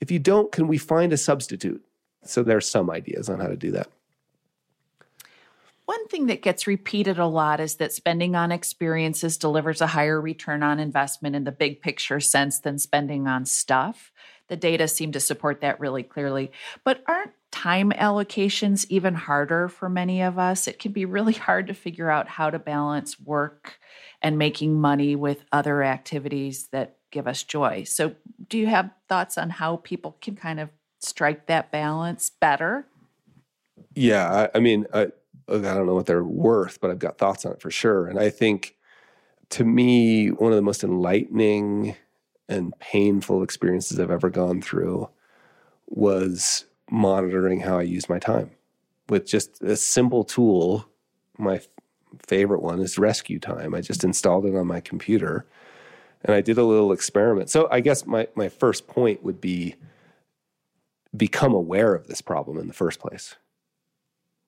[0.00, 1.84] If you don't, can we find a substitute?
[2.24, 3.88] So there's some ideas on how to do that.
[6.12, 10.62] Thing that gets repeated a lot is that spending on experiences delivers a higher return
[10.62, 14.12] on investment in the big picture sense than spending on stuff.
[14.48, 16.52] The data seem to support that really clearly.
[16.84, 20.68] But aren't time allocations even harder for many of us.
[20.68, 23.78] It can be really hard to figure out how to balance work
[24.20, 27.84] and making money with other activities that give us joy.
[27.84, 28.16] So,
[28.50, 30.68] do you have thoughts on how people can kind of
[31.00, 32.86] strike that balance better?
[33.94, 35.08] Yeah, I, I mean, I,
[35.48, 38.06] I don't know what they're worth, but I've got thoughts on it for sure.
[38.06, 38.76] And I think
[39.50, 41.96] to me, one of the most enlightening
[42.48, 45.08] and painful experiences I've ever gone through
[45.86, 48.50] was monitoring how I use my time
[49.08, 50.86] with just a simple tool.
[51.38, 51.68] My f-
[52.26, 53.74] favorite one is Rescue Time.
[53.74, 54.08] I just mm-hmm.
[54.08, 55.46] installed it on my computer
[56.24, 57.50] and I did a little experiment.
[57.50, 59.74] So I guess my, my first point would be
[61.14, 63.36] become aware of this problem in the first place.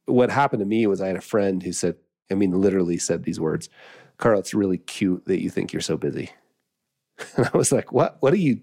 [0.07, 1.97] What happened to me was I had a friend who said,
[2.31, 3.69] I mean, literally said these words,
[4.19, 6.31] Carl, it's really cute that you think you're so busy.
[7.37, 8.17] And I was like, what?
[8.21, 8.61] What are you,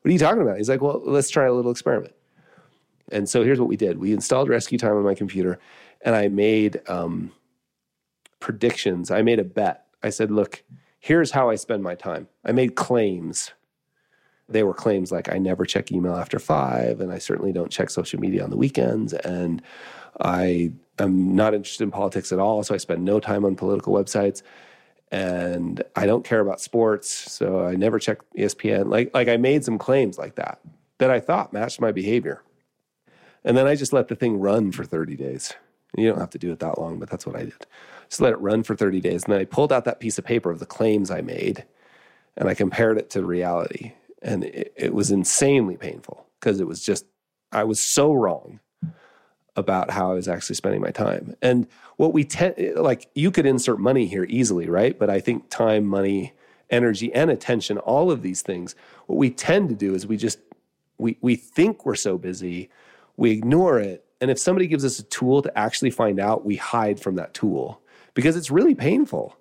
[0.00, 0.56] what are you talking about?
[0.56, 2.14] He's like, well, let's try a little experiment.
[3.12, 3.98] And so here's what we did.
[3.98, 5.60] We installed Rescue Time on my computer
[6.02, 7.32] and I made um,
[8.40, 9.10] predictions.
[9.10, 9.86] I made a bet.
[10.02, 10.62] I said, look,
[10.98, 12.28] here's how I spend my time.
[12.44, 13.52] I made claims.
[14.48, 17.88] They were claims like I never check email after five, and I certainly don't check
[17.88, 19.62] social media on the weekends, and
[20.20, 23.94] I am not interested in politics at all, so I spend no time on political
[23.94, 24.42] websites.
[25.10, 28.90] And I don't care about sports, so I never check ESPN.
[28.90, 30.60] Like, like I made some claims like that
[30.98, 32.42] that I thought matched my behavior.
[33.44, 35.52] And then I just let the thing run for 30 days.
[35.96, 37.66] You don't have to do it that long, but that's what I did.
[38.08, 39.24] Just let it run for 30 days.
[39.24, 41.64] And then I pulled out that piece of paper of the claims I made
[42.36, 43.92] and I compared it to reality.
[44.22, 47.04] And it, it was insanely painful because it was just,
[47.50, 48.60] I was so wrong
[49.56, 51.34] about how I was actually spending my time.
[51.42, 54.98] And what we tend, like, you could insert money here easily, right?
[54.98, 56.32] But I think time, money,
[56.70, 58.74] energy, and attention, all of these things,
[59.06, 60.38] what we tend to do is we just,
[60.98, 62.70] we, we think we're so busy,
[63.16, 64.06] we ignore it.
[64.20, 67.34] And if somebody gives us a tool to actually find out, we hide from that
[67.34, 67.82] tool
[68.14, 69.36] because it's really painful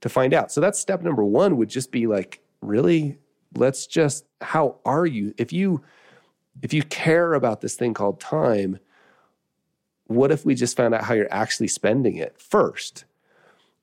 [0.00, 0.50] to find out.
[0.50, 3.18] So that's step number one would just be like, really,
[3.54, 5.34] let's just, how are you?
[5.36, 5.82] If you,
[6.62, 8.78] if you care about this thing called time,
[10.06, 13.04] what if we just found out how you're actually spending it first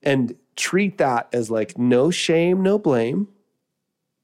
[0.02, 3.28] and treat that as like no shame, no blame.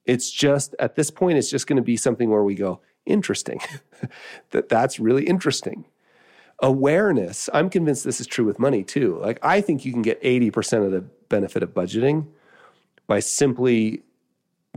[0.05, 3.59] It's just at this point, it's just going to be something where we go, interesting.
[4.51, 5.85] that that's really interesting
[6.61, 10.21] awareness i'm convinced this is true with money too like i think you can get
[10.21, 12.27] 80% of the benefit of budgeting
[13.07, 14.03] by simply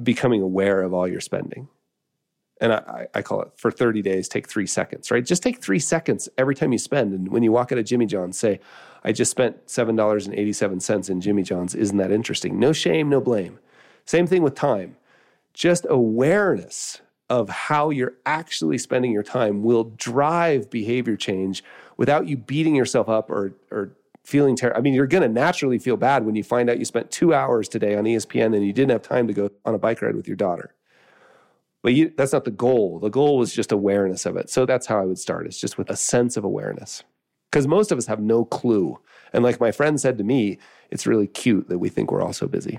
[0.02, 1.68] becoming aware of all your spending
[2.62, 5.78] and I, I, call it for 30 days take three seconds right just take three
[5.78, 8.60] seconds every time you spend and when you walk out of jimmy john's say
[9.04, 13.58] i just spent $7.87 in jimmy john's isn't that interesting no shame no blame
[14.06, 14.96] same thing with time
[15.52, 21.64] just awareness of how you're actually spending your time will drive behavior change
[21.96, 23.92] without you beating yourself up or, or
[24.24, 24.78] feeling terrible.
[24.78, 27.34] I mean, you're going to naturally feel bad when you find out you spent two
[27.34, 30.14] hours today on ESPN and you didn't have time to go on a bike ride
[30.14, 30.74] with your daughter.
[31.82, 33.00] But you, that's not the goal.
[33.00, 34.48] The goal was just awareness of it.
[34.48, 35.46] So that's how I would start.
[35.46, 37.02] It's just with a sense of awareness.
[37.50, 38.98] Because most of us have no clue.
[39.32, 40.58] And like my friend said to me,
[40.90, 42.78] it's really cute that we think we're all so busy.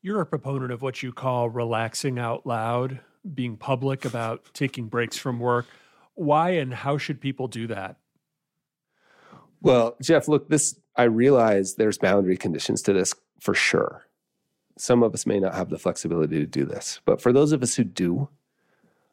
[0.00, 3.00] You're a proponent of what you call relaxing out loud,
[3.34, 5.66] being public about taking breaks from work.
[6.14, 7.96] Why and how should people do that?
[9.60, 14.07] Well, Jeff, look, this I realize there's boundary conditions to this for sure.
[14.80, 17.62] Some of us may not have the flexibility to do this, but for those of
[17.62, 18.28] us who do,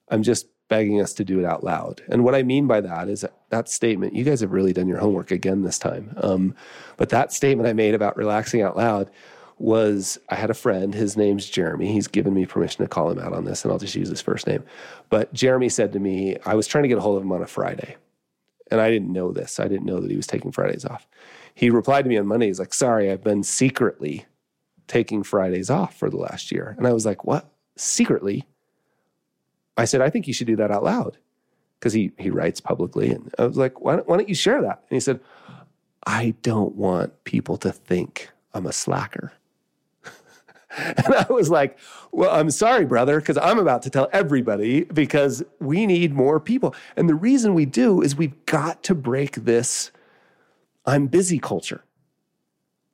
[0.09, 2.01] I'm just begging us to do it out loud.
[2.09, 4.87] And what I mean by that is that, that statement, you guys have really done
[4.87, 6.15] your homework again this time.
[6.17, 6.55] Um,
[6.97, 9.11] but that statement I made about relaxing out loud,
[9.57, 11.91] was I had a friend, his name's Jeremy.
[11.91, 14.21] He's given me permission to call him out on this, and I'll just use his
[14.21, 14.63] first name.
[15.09, 17.41] But Jeremy said to me, I was trying to get a hold of him on
[17.41, 17.95] a Friday.
[18.71, 19.59] And I didn't know this.
[19.59, 21.07] I didn't know that he was taking Fridays off.
[21.53, 22.47] He replied to me on Monday.
[22.47, 24.25] He's like, Sorry, I've been secretly
[24.87, 26.75] taking Fridays off for the last year.
[26.77, 27.49] And I was like, What?
[27.75, 28.45] Secretly?
[29.77, 31.17] I said, I think you should do that out loud
[31.79, 33.11] because he, he writes publicly.
[33.11, 34.83] And I was like, why don't, why don't you share that?
[34.89, 35.19] And he said,
[36.07, 39.33] I don't want people to think I'm a slacker.
[40.77, 41.79] And I was like,
[42.11, 46.75] well, I'm sorry, brother, because I'm about to tell everybody because we need more people.
[46.97, 49.91] And the reason we do is we've got to break this
[50.85, 51.85] I'm busy culture.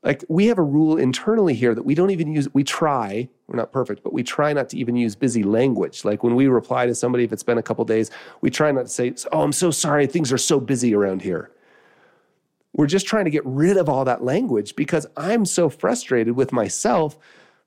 [0.04, 3.58] Like we have a rule internally here that we don't even use, we try, we're
[3.58, 6.04] not perfect, but we try not to even use busy language.
[6.04, 8.10] Like when we reply to somebody, if it's been a couple days,
[8.42, 11.52] we try not to say, oh, I'm so sorry, things are so busy around here.
[12.74, 16.52] We're just trying to get rid of all that language because I'm so frustrated with
[16.52, 17.18] myself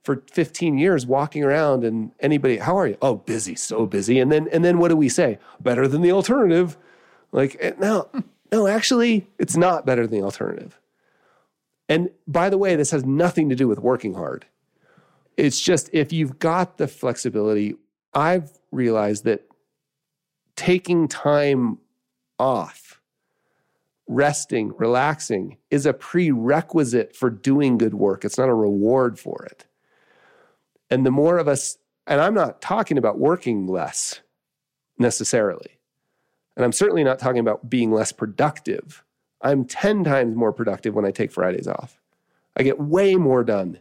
[0.02, 2.96] for 15 years walking around and anybody, how are you?
[3.00, 4.18] Oh, busy, so busy.
[4.18, 5.38] And then and then what do we say?
[5.60, 6.76] Better than the alternative.
[7.32, 8.08] Like eh, no,
[8.52, 10.78] no, actually, it's not better than the alternative.
[11.88, 14.46] And by the way, this has nothing to do with working hard.
[15.36, 17.74] It's just if you've got the flexibility,
[18.14, 19.46] I've realized that
[20.56, 21.78] taking time
[22.38, 23.00] off,
[24.06, 28.24] resting, relaxing is a prerequisite for doing good work.
[28.24, 29.66] It's not a reward for it.
[30.90, 34.20] And the more of us, and I'm not talking about working less
[34.98, 35.78] necessarily,
[36.56, 39.03] and I'm certainly not talking about being less productive.
[39.44, 42.00] I'm 10 times more productive when I take Fridays off.
[42.56, 43.78] I get way more done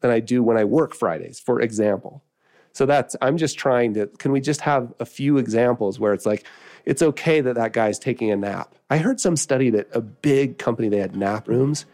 [0.00, 2.24] than I do when I work Fridays, for example.
[2.72, 6.26] So that's, I'm just trying to, can we just have a few examples where it's
[6.26, 6.44] like,
[6.86, 8.74] it's okay that that guy's taking a nap.
[8.90, 11.86] I heard some study that a big company, they had nap rooms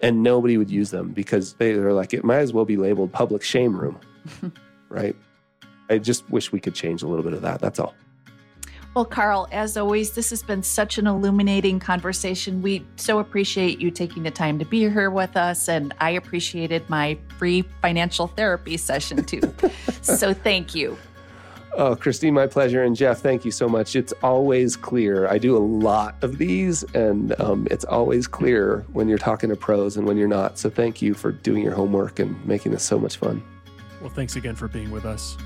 [0.00, 3.12] and nobody would use them because they were like, it might as well be labeled
[3.12, 4.00] public shame room,
[4.88, 5.14] right?
[5.90, 7.60] I just wish we could change a little bit of that.
[7.60, 7.94] That's all.
[8.94, 12.62] Well, Carl, as always, this has been such an illuminating conversation.
[12.62, 16.88] We so appreciate you taking the time to be here with us, and I appreciated
[16.88, 19.40] my free financial therapy session too.
[20.02, 20.96] so thank you.
[21.74, 22.82] Oh, Christine, my pleasure.
[22.82, 23.94] And Jeff, thank you so much.
[23.94, 25.28] It's always clear.
[25.28, 29.56] I do a lot of these, and um, it's always clear when you're talking to
[29.56, 30.58] pros and when you're not.
[30.58, 33.44] So thank you for doing your homework and making this so much fun.
[34.00, 35.36] Well, thanks again for being with us.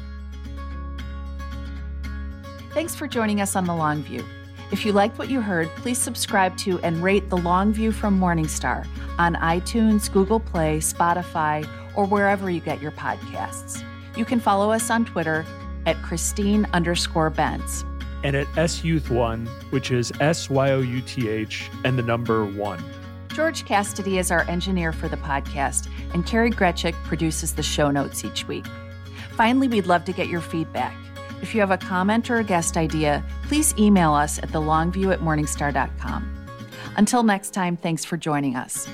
[2.73, 4.25] Thanks for joining us on The Long View.
[4.71, 8.19] If you liked what you heard, please subscribe to and rate The Long View from
[8.19, 8.87] Morningstar
[9.19, 13.85] on iTunes, Google Play, Spotify, or wherever you get your podcasts.
[14.17, 15.45] You can follow us on Twitter
[15.85, 17.85] at Christine underscore Benz.
[18.25, 22.83] And at SYouth1, which is S Y O U T H and the number one.
[23.35, 28.25] George Cassidy is our engineer for the podcast, and Kari Greczek produces the show notes
[28.25, 28.65] each week.
[29.33, 30.95] Finally, we'd love to get your feedback.
[31.43, 35.19] If you have a comment or a guest idea, please email us at thelongview at
[35.21, 36.47] morningstar.com.
[36.97, 38.89] Until next time, thanks for joining us.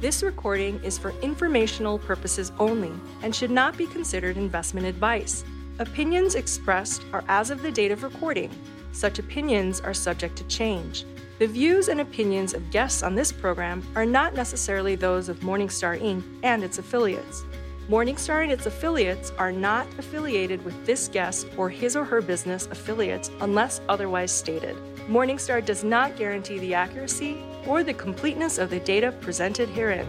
[0.00, 2.92] This recording is for informational purposes only
[3.22, 5.42] and should not be considered investment advice.
[5.78, 8.50] Opinions expressed are as of the date of recording.
[8.92, 11.06] Such opinions are subject to change.
[11.38, 15.98] The views and opinions of guests on this program are not necessarily those of Morningstar
[15.98, 16.22] Inc.
[16.42, 17.44] and its affiliates.
[17.88, 22.66] Morningstar and its affiliates are not affiliated with this guest or his or her business
[22.70, 24.74] affiliates unless otherwise stated.
[25.06, 30.08] Morningstar does not guarantee the accuracy or the completeness of the data presented herein.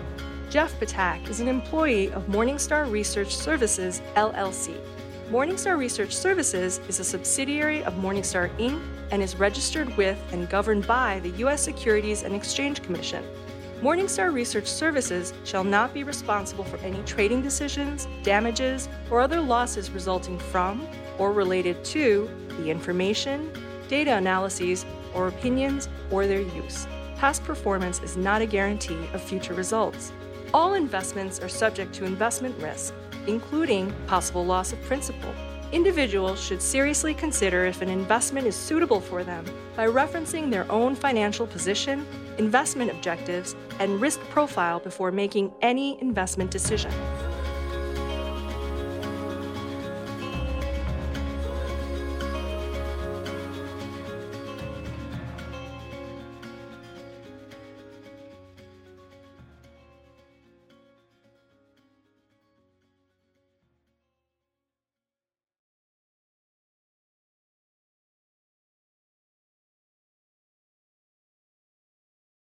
[0.50, 4.80] Jeff Ptak is an employee of Morningstar Research Services, LLC.
[5.30, 8.82] Morningstar Research Services is a subsidiary of Morningstar Inc.
[9.12, 11.62] and is registered with and governed by the U.S.
[11.62, 13.26] Securities and Exchange Commission.
[13.82, 19.92] Morningstar Research Services shall not be responsible for any trading decisions, damages, or other losses
[19.92, 20.88] resulting from
[21.20, 23.52] or related to the information,
[23.90, 26.88] data analyses, or opinions or their use.
[27.18, 30.14] Past performance is not a guarantee of future results.
[30.54, 32.94] All investments are subject to investment risk,
[33.28, 35.34] including possible loss of principal.
[35.74, 39.44] Individuals should seriously consider if an investment is suitable for them
[39.76, 42.06] by referencing their own financial position,
[42.38, 46.92] investment objectives, and risk profile before making any investment decision.